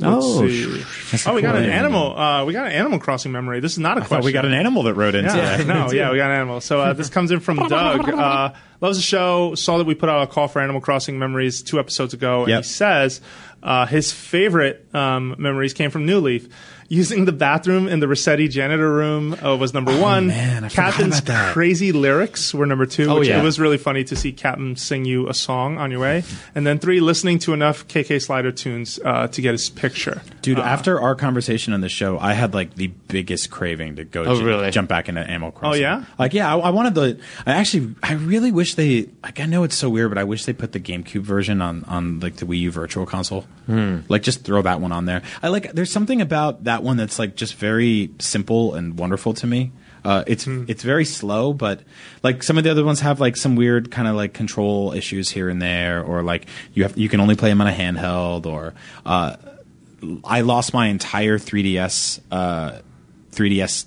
[0.00, 0.82] Let's Oh, see.
[1.26, 2.16] Oh, we got an animal.
[2.18, 3.60] Uh, we got an Animal Crossing memory.
[3.60, 4.24] This is not a I question.
[4.24, 5.64] we got an animal that wrote in Yeah, today.
[5.72, 6.60] no, yeah, we got an animal.
[6.60, 8.08] So uh, this comes in from Doug.
[8.08, 9.54] Uh, loves the show.
[9.54, 12.48] Saw that we put out a call for Animal Crossing memories two episodes ago, and
[12.50, 12.62] Yep.
[12.62, 13.20] he says
[13.62, 16.48] uh, his favorite um, memories came from New Leaf.
[16.92, 20.24] Using the bathroom in the Rossetti janitor room uh, was number one.
[20.24, 21.52] Oh, man, I Kapp'n's about that.
[21.52, 23.08] crazy lyrics were number two.
[23.08, 23.38] Oh, which yeah.
[23.40, 26.24] It was really funny to see Captain sing you a song on your way.
[26.52, 30.20] And then three, listening to enough KK Slider tunes uh, to get his picture.
[30.42, 34.24] Dude, after our conversation on the show, I had like the biggest craving to go
[34.24, 34.70] Oh, ju- really?
[34.72, 35.84] jump back into Animal Crossing.
[35.84, 36.04] Oh, yeah?
[36.18, 37.20] Like, yeah, I, I wanted the.
[37.46, 39.08] I actually, I really wish they.
[39.22, 41.84] Like, I know it's so weird, but I wish they put the GameCube version on
[41.84, 43.46] on like the Wii U Virtual Console.
[43.68, 45.22] Like, just throw that one on there.
[45.44, 45.70] I like.
[45.70, 49.72] There's something about that one that's like just very simple and wonderful to me.
[50.04, 51.82] Uh, it's it's very slow, but
[52.22, 55.28] like some of the other ones have like some weird kind of like control issues
[55.30, 58.46] here and there, or like you have you can only play them on a handheld,
[58.46, 58.72] or
[59.04, 59.36] uh,
[60.24, 62.78] I lost my entire 3DS uh,
[63.32, 63.84] 3DS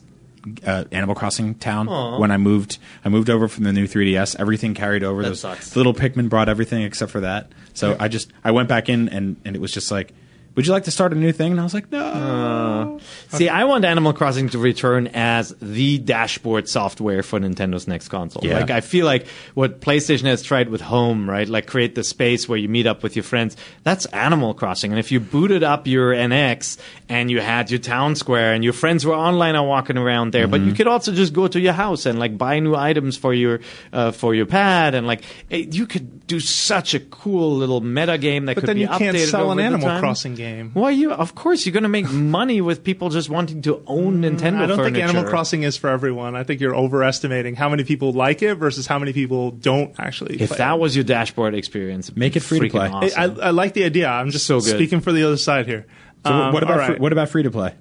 [0.65, 1.87] uh, Animal Crossing town
[2.19, 2.77] when I moved.
[3.03, 4.35] I moved over from the new 3DS.
[4.39, 5.23] Everything carried over.
[5.23, 5.75] That Those sucks.
[5.75, 7.51] little Pikmin brought everything except for that.
[7.73, 10.13] So I just I went back in and and it was just like,
[10.55, 11.51] would you like to start a new thing?
[11.51, 12.99] And I was like, no.
[13.29, 18.45] See, I want Animal Crossing to return as the dashboard software for Nintendo's next console.
[18.45, 18.59] Yeah.
[18.59, 21.47] Like, I feel like what PlayStation has tried with Home, right?
[21.47, 23.57] Like, create the space where you meet up with your friends.
[23.83, 24.91] That's Animal Crossing.
[24.91, 26.77] And if you booted up your NX
[27.09, 30.47] and you had your town square and your friends were online and walking around there,
[30.47, 30.69] but Mm-hmm.
[30.69, 33.59] you could also just go to your house and like buy new items for your
[33.91, 38.17] uh, for your pad and like it, you could do such a cool little meta
[38.17, 39.99] game that But could then be you can't updated sell an Animal.
[39.99, 40.42] Crossing game.
[40.73, 41.11] Why you?
[41.11, 44.61] Of course, you're going to make money with people just wanting to own Nintendo.
[44.61, 44.97] I don't think.
[44.97, 46.35] Animal Crossing is for everyone.
[46.35, 50.41] I think you're overestimating how many people like it versus how many people don't actually.
[50.41, 50.79] If play that it.
[50.79, 52.87] was your dashboard experience, Make it free to play.
[52.89, 53.39] Awesome.
[53.41, 54.07] I, I like the idea.
[54.09, 54.69] I'm just So good.
[54.75, 55.85] speaking for the other side here.
[56.25, 56.87] So Um, what about all right.
[56.91, 57.73] free, what about free to play?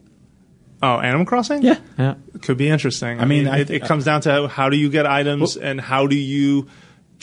[0.83, 1.63] oh Animal Crossing?
[1.63, 1.79] Yeah.
[1.99, 2.15] yeah.
[2.41, 3.21] could be interesting.
[3.21, 5.81] I, mean, mean, I- it, it comes down to how do you get items and
[5.81, 6.67] how do you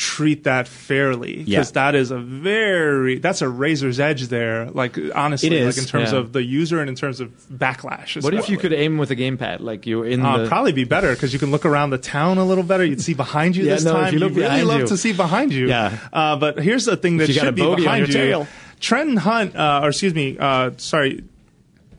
[0.01, 1.59] treat that fairly Yeah.
[1.59, 4.69] because that is a very that's a razor's edge there.
[4.71, 6.19] Like honestly, It is, like in terms yeah.
[6.19, 8.23] of the user and in terms of backlash.
[8.23, 9.59] What if you could aim with a gamepad?
[9.59, 12.37] Like you're in Uh, the probably be better because you can look around the town
[12.37, 12.85] a little better.
[12.85, 14.13] You'd see behind you Yeah, this no, time.
[14.13, 14.87] you You'd really love you.
[14.87, 15.67] to see behind you.
[15.67, 15.97] Yeah.
[16.13, 18.13] Uh, but here's the thing that you should be behind your you.
[18.29, 18.47] tail.
[18.79, 21.25] Trenton Hunt, uh, or excuse me, uh, sorry,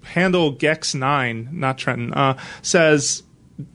[0.02, 3.22] Handle Gex Nine, not Trenton, uh, says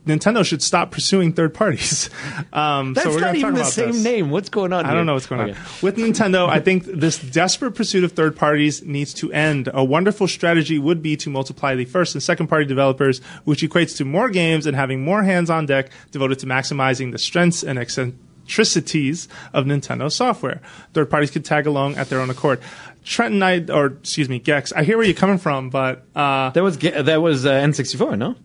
[0.05, 2.09] Nintendo should stop pursuing third parties.
[2.53, 4.03] Um, That's so we're not even the same this.
[4.03, 4.29] name.
[4.29, 4.85] What's going on?
[4.85, 4.97] I here?
[4.97, 5.59] don't know what's going Okay.
[5.59, 5.65] on.
[5.81, 9.69] With Nintendo, I think this desperate pursuit of third parties needs to end.
[9.73, 13.97] A wonderful strategy would be to multiply the first and second party developers, which equates
[13.97, 17.77] to more games and having more hands on deck devoted to maximizing the strengths and
[17.77, 20.61] eccentricities of Nintendo software.
[20.93, 22.59] Third parties could tag along at their own accord.
[23.03, 26.63] Trenton, I, or excuse me, Gex, I hear where you're coming from, but uh, That
[26.63, 28.35] was that was uh, N64, no?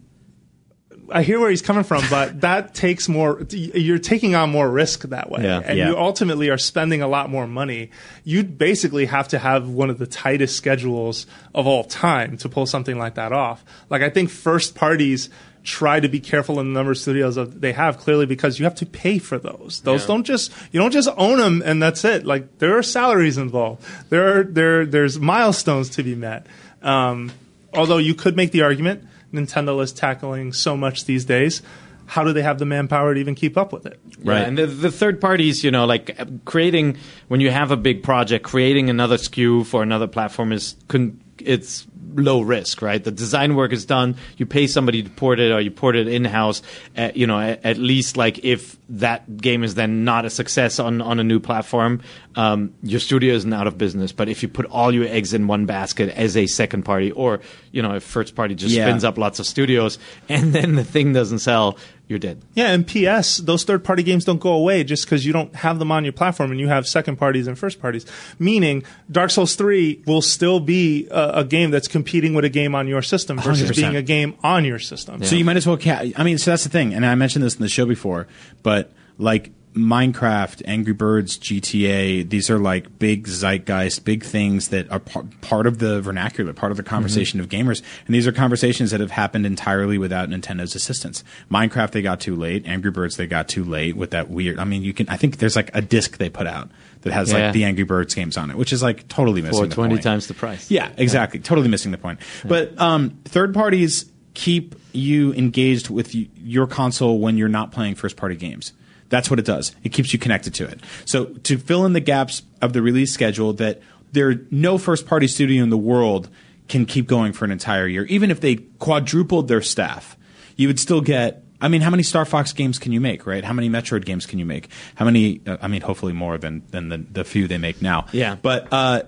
[1.12, 3.42] I hear where he's coming from, but that takes more.
[3.50, 5.60] You're taking on more risk that way, Yeah.
[5.64, 5.88] and Yeah.
[5.90, 7.90] you ultimately are spending a lot more money.
[8.24, 12.66] You'd basically have to have one of the tightest schedules of all time to pull
[12.66, 13.64] something like that off.
[13.90, 15.28] Like I think first parties
[15.62, 18.64] try to be careful in the number of studios that they have clearly because you
[18.64, 19.82] have to pay for those.
[19.84, 20.06] Those Yeah.
[20.06, 22.24] don't just you don't just own them and that's it.
[22.24, 23.84] Like there are salaries involved.
[24.08, 26.46] There are there there's milestones to be met.
[26.82, 27.30] Um,
[27.74, 31.62] although you could make the argument Nintendo is tackling so much these days.
[32.06, 34.00] How do they have the manpower to even keep up with it?
[34.22, 34.48] Yeah, Right.
[34.48, 36.96] and the, the third parties, you know, like uh, creating
[37.28, 41.86] when you have a big project, creating another SKU for another platform is con- it's
[42.16, 43.04] low risk, right?
[43.04, 44.16] The design work is done.
[44.36, 46.62] You pay somebody to port it, or you port it in house.
[46.96, 50.78] Uh, you know, at, at least like if that game is then not a success
[50.78, 52.00] on on a new platform,
[52.36, 54.12] um, your studio isn't out of business.
[54.12, 57.40] But if you put all your eggs in one basket as a second party, or
[57.72, 58.86] you know, if first party just Yeah.
[58.86, 61.78] spins up lots of studios, and then the thing doesn't sell,
[62.08, 62.42] you're dead.
[62.54, 65.78] Yeah, and PS, those third party games don't go away just because you don't have
[65.78, 68.04] them on your platform and you have second parties and first parties.
[68.40, 68.82] Meaning,
[69.12, 72.88] Dark Souls 3 will still be a, a game that's competing with a game on
[72.88, 73.76] your system versus 100%.
[73.76, 75.22] being a game on your system.
[75.22, 75.76] So you might as well.
[75.78, 78.26] Ca- I mean, so that's the thing, and I mentioned this in the show before,
[78.64, 78.79] but
[79.20, 85.24] like Minecraft, Angry Birds, GTA, these are like big zeitgeist, big things that are par-
[85.42, 88.98] part of the vernacular, part of the conversation of gamers, and these are conversations that
[89.00, 91.22] have happened entirely without Nintendo's assistance.
[91.50, 92.66] Minecraft, they got too late.
[92.66, 94.58] Angry Birds, they got too late with that weird.
[94.58, 95.08] I mean, you can.
[95.08, 96.68] I think there's like a disc they put out
[97.02, 97.44] that has Yeah.
[97.44, 99.70] like the Angry Birds games on it, which is like totally missing the point.
[99.70, 100.02] The twenty point.
[100.04, 100.68] times the price.
[100.70, 101.38] Yeah, exactly.
[101.40, 102.18] Totally missing the point.
[102.44, 107.94] But um, third parties keep you engaged with y- your console when you're not playing
[107.94, 108.72] first party games.
[109.10, 109.74] That's what it does.
[109.84, 110.80] It keeps you connected to it.
[111.04, 113.82] So to fill in the gaps of the release schedule that
[114.12, 116.28] there no first party studio in the world
[116.68, 120.16] can keep going for an entire year, even if they quadrupled their staff,
[120.56, 121.44] you would still get.
[121.62, 123.44] I mean, how many Star Fox games can you make, right?
[123.44, 124.70] How many Metroid games can you make?
[124.94, 125.42] How many?
[125.46, 128.06] Uh, I mean, hopefully more than than the, the few they make now.
[128.12, 128.36] Yeah.
[128.40, 129.02] But uh,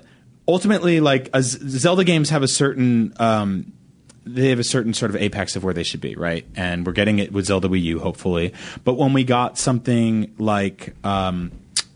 [0.47, 3.73] ultimately, like Z- Zelda games have a certain um,
[4.25, 6.47] they have a certain sort of apex of where they should be, right?
[6.55, 8.53] And we're getting it with Zelda Wii U, hopefully.
[8.85, 11.53] But when we got something like um,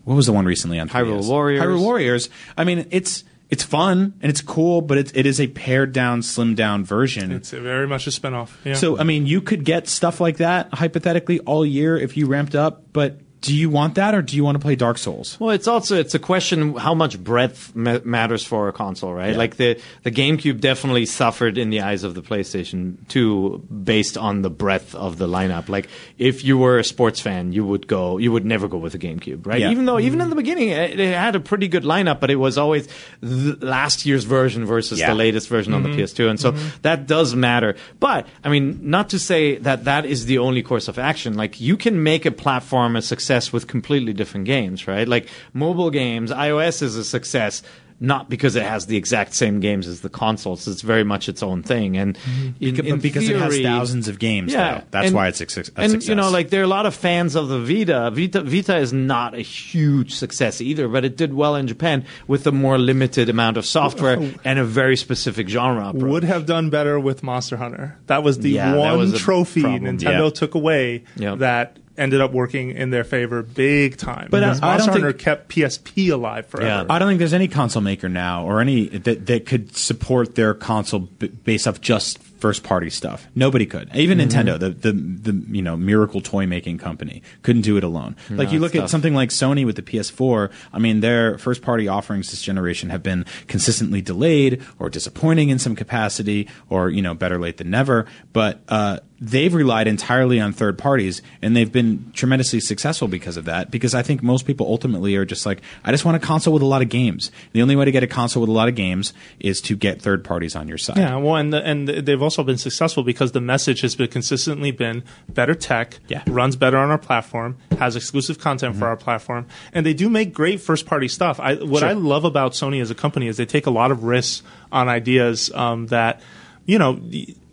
[0.07, 1.27] what was the one recently on Hyrule 3DS?
[1.27, 1.61] Warriors.
[1.61, 2.29] Hyrule Warriors.
[2.57, 6.21] I mean, it's it's fun and it's cool, but it, it is a pared down,
[6.21, 7.31] slimmed down version.
[7.31, 8.51] It's very much a spinoff.
[8.63, 8.75] Yeah.
[8.75, 12.55] So I mean, you could get stuff like that hypothetically all year if you ramped
[12.55, 15.39] up, but do you want that or do you want to play Dark Souls?
[15.39, 19.35] Well, it's also it's a question how much breadth ma- matters for a console, right?
[19.35, 24.41] Like the the GameCube definitely suffered in the eyes of the PlayStation 2 based on
[24.41, 25.69] the breadth of the lineup.
[25.69, 28.95] Like if you were a sports fan, you would go you would never go with
[28.95, 29.61] a GameCube, right?
[29.61, 29.69] Yeah.
[29.69, 30.29] Even though even in mm-hmm.
[30.31, 32.87] the beginning it, it had a pretty good lineup, but it was always
[33.21, 35.09] last year's version versus Yeah.
[35.09, 35.99] the latest version on the mm-hmm.
[35.99, 36.69] PS2, and so mm-hmm.
[36.81, 37.75] that does matter.
[37.99, 41.35] But I mean, not to say that that is the only course of action.
[41.35, 45.07] Like you can make a platform a success with completely different games, right?
[45.07, 47.61] Like mobile games, iOS is a success.
[47.99, 50.67] Not because it has the exact same games as the consoles.
[50.67, 52.63] It's very much its own thing, and mm-hmm.
[52.63, 54.83] in, But in because it has theory- thausands of games, yeah, though.
[54.91, 56.07] that's and- why it's a, suc- a and success.
[56.07, 58.11] you know, like there are a lot of fans of the Vita.
[58.13, 58.43] Vita.
[58.43, 62.51] Vita is not a huge success either, but it did well in Japan with a
[62.51, 64.31] more limited amount of software oh.
[64.45, 66.03] and a very specific genre approach.
[66.03, 67.97] would have done better with Monster Hunter.
[68.05, 69.63] That was the Yeah, one was trophy.
[69.63, 70.29] Nintendo Yeah.
[70.29, 71.39] took away Yep.
[71.39, 74.27] that ended up working in their favor big time.
[74.29, 76.67] But, uh, Because I don't Hunter think- kept PSP alive forever.
[76.87, 76.93] Yeah.
[76.93, 80.53] I don't think there's any console maker now or any that, that could support their
[80.53, 83.25] console b- based off just first party stuff.
[83.33, 83.89] Nobody could.
[83.95, 84.29] Even Mm-hmm.
[84.29, 88.15] Nintendo, the, the the you know miracle toy making company, couldn't do it alone.
[88.29, 90.51] like you it's look at something like Sony with the PS4.
[90.71, 95.57] I mean, their first party offerings this generation have been consistently delayed or disappointing in
[95.57, 98.05] some capacity, or you know better late than never.
[98.33, 103.45] But uh, they've relied entirely on third parties and they've been tremendously successful because of
[103.45, 106.53] that because i think most people ultimately are just like i just want a console
[106.53, 108.67] with a lot of games the only way to get a console with a lot
[108.69, 111.87] of games is to get third parties on your side Yeah, well, and the, and
[111.87, 116.19] they've also been successful because the message has been consistently been better tech, Yeah.
[116.19, 116.33] Mm-hmm.
[116.33, 120.31] runs better on our platform, has exclusive content for our platform, and they do make
[120.33, 121.39] great first party stuff.
[121.39, 121.89] I, what Sure.
[121.89, 124.89] I love about Sony as a company is they take a lot of risks on
[124.89, 126.21] ideas um, that
[126.65, 126.99] you know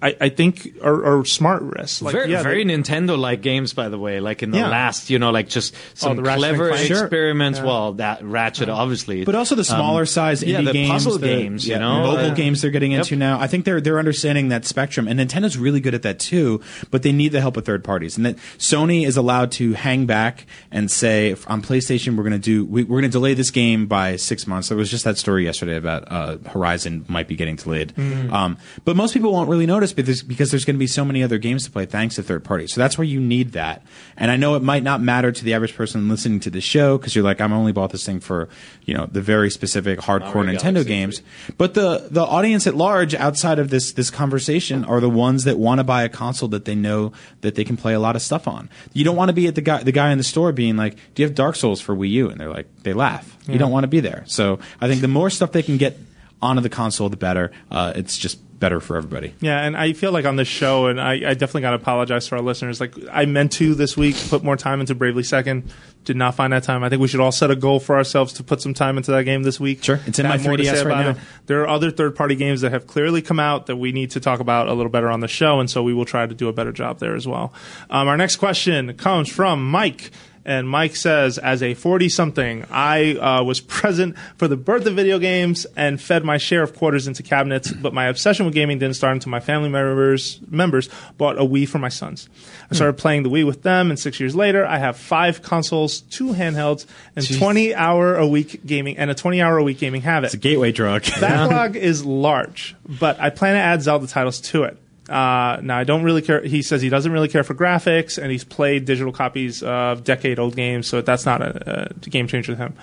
[0.05, 2.03] I, I think are, are smart risks.
[2.03, 4.21] Like, very, yeah, very Nintendo-like games, by the way.
[4.21, 4.69] Like in the Yeah.
[4.69, 6.87] last, you know, like just some the Ratchet and clever Clank?
[6.87, 7.03] Sure.
[7.05, 7.59] experiments.
[7.59, 7.65] Yeah.
[7.65, 11.27] Well, that Ratchet, obviously, But also the smaller size yeah, indie the games, puzzle the-
[11.27, 12.01] games, you know?
[12.03, 13.01] mobile Uh, games they're getting Yep.
[13.01, 13.41] into now.
[13.41, 16.61] I think they're they're understanding that spectrum, and Nintendo's really good at that too.
[16.91, 20.05] But they need the help of third parties, and that Sony is allowed to hang
[20.07, 23.33] back and say if on PlayStation we're going to do we, we're going to delay
[23.33, 24.69] this game by six months.
[24.69, 27.93] There was just that story yesterday about uh, Horizon might be getting delayed,
[28.31, 31.23] um, but most people won't really notice because because there's going to be so many
[31.23, 32.73] other games to play thanks to third parties.
[32.73, 33.83] So that's where you need that.
[34.17, 36.99] And I know it might not matter to the average person listening to the show
[36.99, 38.49] because you're like, I'm only bought this thing for
[38.85, 41.23] you know the very specific hardcore Mario Nintendo Galaxy games.
[41.57, 45.59] But the the audience at large outside of this this conversation are the ones that
[45.59, 48.23] want to buy a console that they know that they can play a lot of
[48.23, 48.69] stuff on.
[48.93, 50.97] You don't want to be at the guy the guy in the store being like,
[51.15, 53.37] "Do you have Dark Souls for Wii U?" And they're like, they laugh.
[53.47, 54.23] You don't want to be there.
[54.27, 55.99] So I think the more stuff they can get
[56.41, 57.53] onto the console, the better.
[57.71, 59.35] Uh, it's just better for everybody.
[59.41, 62.29] Yeah, and I feel like on this show, and I, I definitely got to apologize
[62.29, 62.81] to our listeners.
[62.81, 65.71] Like, I meant to this week put more time into Bravely Second.
[66.05, 66.83] Did not find that time.
[66.83, 69.11] I think we should all set a goal for ourselves to put some time into
[69.11, 69.85] that game this week.
[69.85, 70.01] Sure.
[70.07, 71.11] It's in my have more 3DS right now.
[71.11, 71.17] it.
[71.45, 74.21] There are other third party games that have clearly come out that we need to
[74.21, 76.49] talk about a little better on the show, and so we will try to do
[76.49, 77.53] a better job there as well.
[77.91, 80.11] Um, our next question comes from Mike.
[80.45, 84.95] And Mike says, as a 40 something, I uh, was present for the birth of
[84.95, 88.79] video games and fed my share of quarters into cabinets, but my obsession with gaming
[88.79, 92.29] didn't start until my family members members bought a Wii for my sons.
[92.71, 96.01] I started playing the Wii with them, and six years later, I have five consoles,
[96.01, 96.87] two handhelds,
[97.17, 100.27] and 20 hour a week gaming, and a 20 hour a week gaming habit.
[100.27, 101.05] It's a gateway drug.
[101.21, 104.79] Backlog is large, but I plan to add Zelda titles to it.
[105.09, 106.43] Uh, now I don't really care.
[106.43, 110.57] He says he doesn't really care for graphics, and he's played digital copies of decade-old
[110.57, 112.75] games, so that's not a, a game changer to him.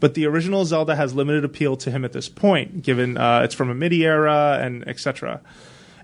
[0.00, 3.54] But the original Zelda has limited appeal to him at this point, given uh, it's
[3.54, 5.40] from a MIDI era and etc.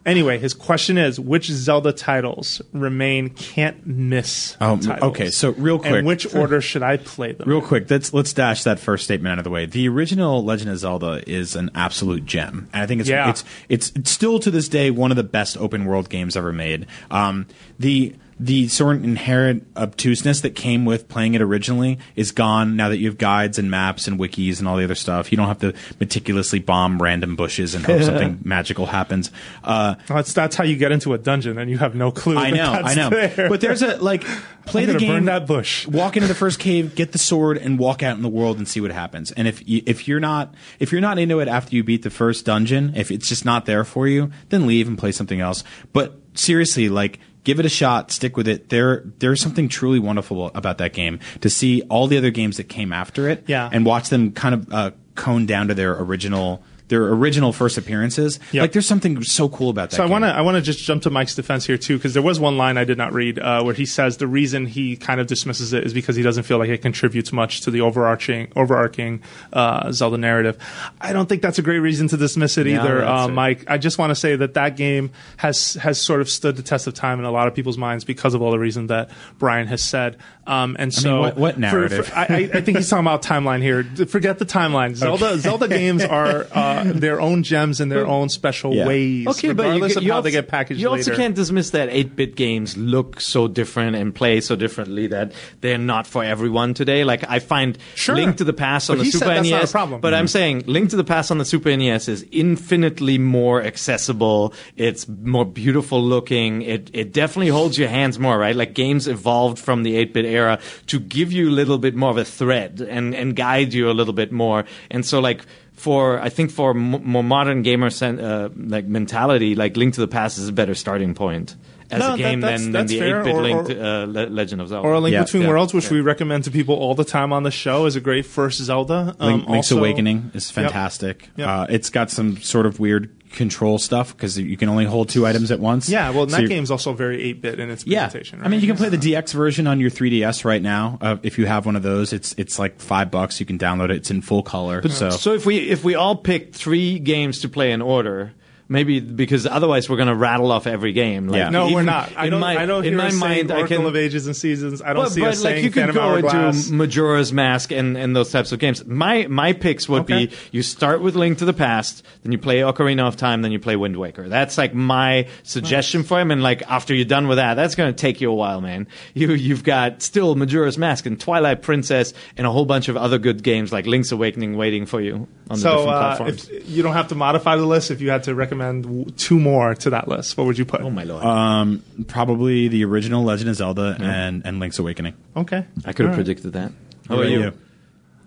[0.06, 5.10] Anyway, his question is: Which Zelda titles remain can't miss Oh, titles?
[5.10, 5.92] okay, so real quick.
[5.92, 7.46] and which order should I play them?
[7.48, 9.66] Real quick, let's let's dash that first statement out of the way.
[9.66, 13.28] The original Legend of Zelda is an absolute gem, and I think it's Yeah.
[13.28, 16.52] it's, it's it's still to this day one of the best open world games ever
[16.52, 16.86] made.
[17.10, 17.46] Um,
[17.78, 22.88] the the sort of inherent obtuseness that came with playing it originally is gone now
[22.88, 25.30] that you have guides and maps and wikis and all the other stuff.
[25.30, 29.30] You don't have to meticulously bomb random bushes and hope something magical happens.
[29.62, 32.38] Uh, That's that's how you get into a dungeon, and you have no clue.
[32.38, 33.10] I that know, that's I know.
[33.10, 33.48] there.
[33.50, 34.24] But there's a like
[34.64, 35.86] play I'm the game, burn that bush.
[35.86, 38.66] walk into the first cave, get the sword, and walk out in the world and
[38.66, 39.32] see what happens.
[39.32, 42.10] And if you, if you're not if you're not into it after you beat the
[42.10, 45.62] first dungeon, if it's just not there for you, then leave and play something else.
[45.92, 47.20] But seriously, like.
[47.44, 48.10] Give it a shot.
[48.10, 48.68] Stick with it.
[48.68, 51.20] There, there's something truly wonderful about that game.
[51.40, 53.68] To see all the other games that came after it, Yeah.
[53.72, 58.38] and watch them kind of uh, cone down to their original, their original first appearances.
[58.52, 58.60] Yep.
[58.60, 59.96] Like, there's something so cool about that.
[59.96, 62.12] So I want to I want to just jump to Mike's defense here too, because
[62.12, 64.96] there was one line I did not read uh, where he says the reason he
[64.96, 67.80] kind of dismisses it is because he doesn't feel like it contributes much to the
[67.80, 69.22] overarching overarching
[69.52, 70.58] uh, Zelda narrative.
[71.00, 73.32] I don't think that's a great reason to dismiss it Yeah, either, uh, it.
[73.32, 73.64] Mike.
[73.68, 76.86] I just want to say that that game has has sort of stood the test
[76.86, 79.66] of time in a lot of people's minds because of all the reasons that Brian
[79.68, 80.16] has said.
[80.46, 82.06] Um, and so, what- what narrative?
[82.08, 83.84] for- I, I I think he's talking about timeline here.
[84.06, 84.94] Forget the timeline.
[85.00, 86.46] Zelda Zelda games are
[86.80, 88.86] uh, their own gems in their own special Yeah.
[88.86, 91.10] ways, Okay, but you, regardless of you how also, they get packaged You later.
[91.12, 95.78] also can't dismiss that 8-bit games look so different and play so differently that they're
[95.78, 97.04] not for everyone today.
[97.04, 98.14] Like I find Sure.
[98.14, 100.00] Link to the Past on But the he Super said that's NES, not a problem.
[100.00, 100.28] but I'm Mhm.
[100.30, 104.52] saying Link to the Past on the Super NES is infinitely more accessible.
[104.76, 106.62] It's more beautiful looking.
[106.62, 108.56] It it definitely holds your hands more, right?
[108.56, 110.58] Like games evolved from the 8-bit era
[110.88, 113.92] to give you a little bit more of a thread and and guide you a
[114.00, 114.64] little bit more.
[114.90, 115.42] And so like
[115.80, 120.00] for I think for m- more modern gamer sen- uh, like mentality, like Link to
[120.00, 121.56] the Past is a better starting point
[121.90, 124.30] as No, a that- game that's- than, than the fair, 8-bit Link to, uh, Le-
[124.40, 124.86] Legend of Zelda.
[124.86, 125.24] or a Link Yeah.
[125.24, 125.48] Between Yeah.
[125.48, 128.26] Worlds, which we recommend to people all the time on the show, is a great
[128.26, 129.14] first Zelda.
[129.18, 131.28] Um, Link, Link's also- Awakening is fantastic.
[131.36, 131.48] Yep.
[131.48, 135.26] Uh, it's got some sort of weird control stuff because you can only hold two
[135.26, 135.88] items at once.
[135.88, 138.40] Yeah, well, So that you're- game's also very 8-bit in its Yeah, presentation.
[138.42, 140.98] I mean, you can play the DX version on your 3DS right now.
[141.00, 143.40] Uh, if you have one of those, it's it's like five bucks.
[143.40, 143.96] You can download it.
[143.96, 144.82] It's in full color.
[144.82, 148.32] But, so So if we if we all pick three games to play in order,
[148.72, 151.26] Maybe because otherwise we're going to rattle off every game.
[151.26, 151.50] Like, Yeah.
[151.50, 152.12] No, we're not.
[152.16, 152.38] I don't.
[152.38, 153.86] my- I don't in my mind, I Oracle can.
[153.86, 154.80] of Ages and Seasons.
[154.80, 157.72] I don't But, see but us like saying you could Phantom go into Majora's Mask
[157.72, 158.86] and, and those types of games.
[158.86, 160.26] My my picks would Okay.
[160.26, 163.50] be you start with Link to the Past, then you play Ocarina of Time, then
[163.50, 164.28] you play Wind Waker.
[164.28, 166.30] That's like my suggestion for him.
[166.30, 168.86] And like after you're done with that, that's going to take you a while, man.
[169.14, 173.18] You you've got still Majora's Mask and Twilight Princess and a whole bunch of other
[173.18, 176.50] good games like Link's Awakening waiting for you on the so different uh, platforms.
[176.66, 177.90] you don't have to modify the list.
[177.90, 180.80] If you had to recommend w- two more to that list, what would you put?
[180.82, 181.24] oh my lord!
[181.24, 185.14] Um, probably the original Legend of Zelda and, and Link's Awakening.
[185.36, 186.14] Okay, I could have All right.
[186.14, 186.72] predicted that.
[187.08, 187.58] How What about about you?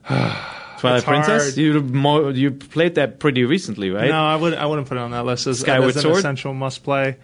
[0.80, 1.44] Twilight It's Princess?
[1.46, 1.58] hard.
[1.58, 4.10] You mo- you played that pretty recently, right?
[4.10, 4.54] No, I would.
[4.54, 6.18] I wouldn't put it on that list as, Skyward as an Sword?
[6.18, 7.16] essential must play.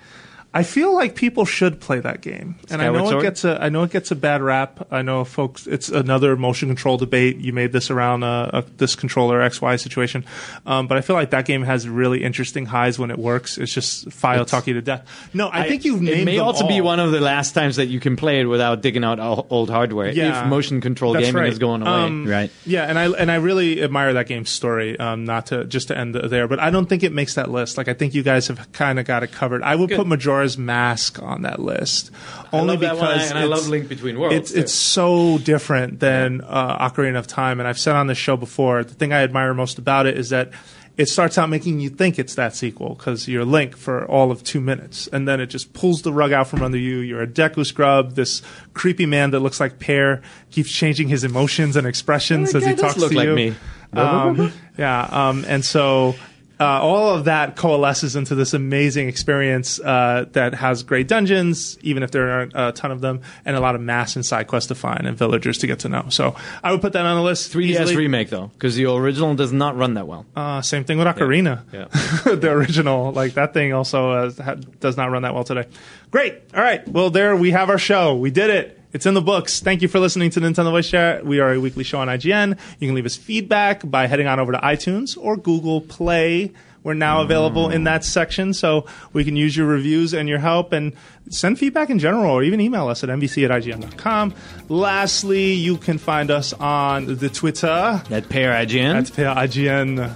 [0.52, 3.24] I feel like people should play that game, and I know Sword?
[3.24, 3.62] it gets a.
[3.62, 4.88] I know it gets a bad rap.
[4.89, 5.68] I know folks.
[5.68, 7.38] It's another motion control debate.
[7.38, 10.26] You made this around uh, uh, this controller X Y situation,
[10.66, 13.60] um, but I feel like that game has really interesting highs when it works.
[13.60, 15.08] It's just file talk you to death.
[15.36, 16.22] No, I, think you've named.
[16.22, 18.45] It may them also be one of the last times that you can play it
[18.45, 20.10] without digging out old hardware.
[20.10, 20.45] Yeah.
[20.45, 21.50] if motion control gaming right.
[21.50, 21.91] is going away.
[21.91, 22.52] Um, Right.
[22.66, 24.97] Yeah, and I and I really admire that game's story.
[24.97, 27.78] Um, not to just to end there, but I don't think it makes that list.
[27.78, 29.62] Like I think you guys have kind of got it covered.
[29.62, 29.97] I would Good.
[29.97, 30.08] put
[30.40, 32.12] Majora's Mask on that list
[32.54, 35.38] only love that one, because and I it's- love Link Between Worlds, It's it's so
[35.40, 38.84] different than uh, Ocarina of Time, and I've said on the show before.
[38.84, 40.52] The thing I admire most about it is that.
[40.98, 44.44] It starts out making you think it's that sequel because you're Link for all of
[44.44, 46.98] two minutes, and then it just pulls the rug out from under you.
[46.98, 48.42] You're a Deku scrub, this
[48.74, 50.22] creepy man that looks like Peer,
[50.52, 53.34] keeps changing his emotions and expressions That as he talks to like you.
[53.34, 53.56] me.
[53.94, 56.16] Um, yeah, um, and so
[56.60, 62.03] uh, all of that coalesces into this amazing experience uh, that has great dungeons, even
[62.03, 64.68] if there aren't a ton of them, and a lot of mass and side quests
[64.68, 66.07] to find and villagers to get to know.
[66.10, 67.53] So I would put that on the list.
[67.53, 67.95] 3DS easily.
[67.95, 70.26] remake though, because the original does not run that well.
[70.36, 71.64] Uh, same thing with Ocarina.
[71.72, 71.86] Yeah.
[72.36, 75.66] the original, like that thing, also uh, ha- does not run that well today.
[76.12, 76.41] Great.
[76.53, 76.86] All right.
[76.88, 78.16] Well, there we have our show.
[78.16, 78.78] We did it.
[78.92, 79.60] It's in the books.
[79.60, 81.24] Thank you for listening to Nintendo Voice Chat.
[81.26, 82.58] We are a weekly show on IGN.
[82.80, 86.52] You can leave us feedback by heading on over to iTunes or Google Play.
[86.82, 90.72] We're now available in that section, so we can use your reviews and your help
[90.72, 90.94] and
[91.30, 94.34] send feedback in general or even email us at nvc at ign.com.
[94.70, 98.96] Lastly, you can find us on the Twitter At Peer IGN.
[98.96, 100.16] at IGN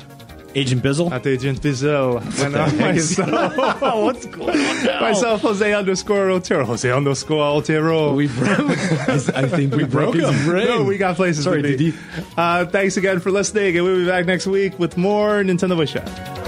[0.56, 1.12] Agent Bizzle.
[1.12, 2.22] at Agent Bizzle.
[2.43, 5.01] And uh, myself, What's going on now?
[5.01, 6.66] myself, Jose underscore Otero.
[6.66, 8.14] Jose underscore Otero.
[8.14, 8.60] we broke.
[9.36, 10.47] I think we broke him.
[10.47, 11.93] no, we got places Sorry, to be.
[12.38, 15.91] Uh, thanks again for listening, and we'll be back next week with more Nintendo Voice
[15.91, 16.43] Chat.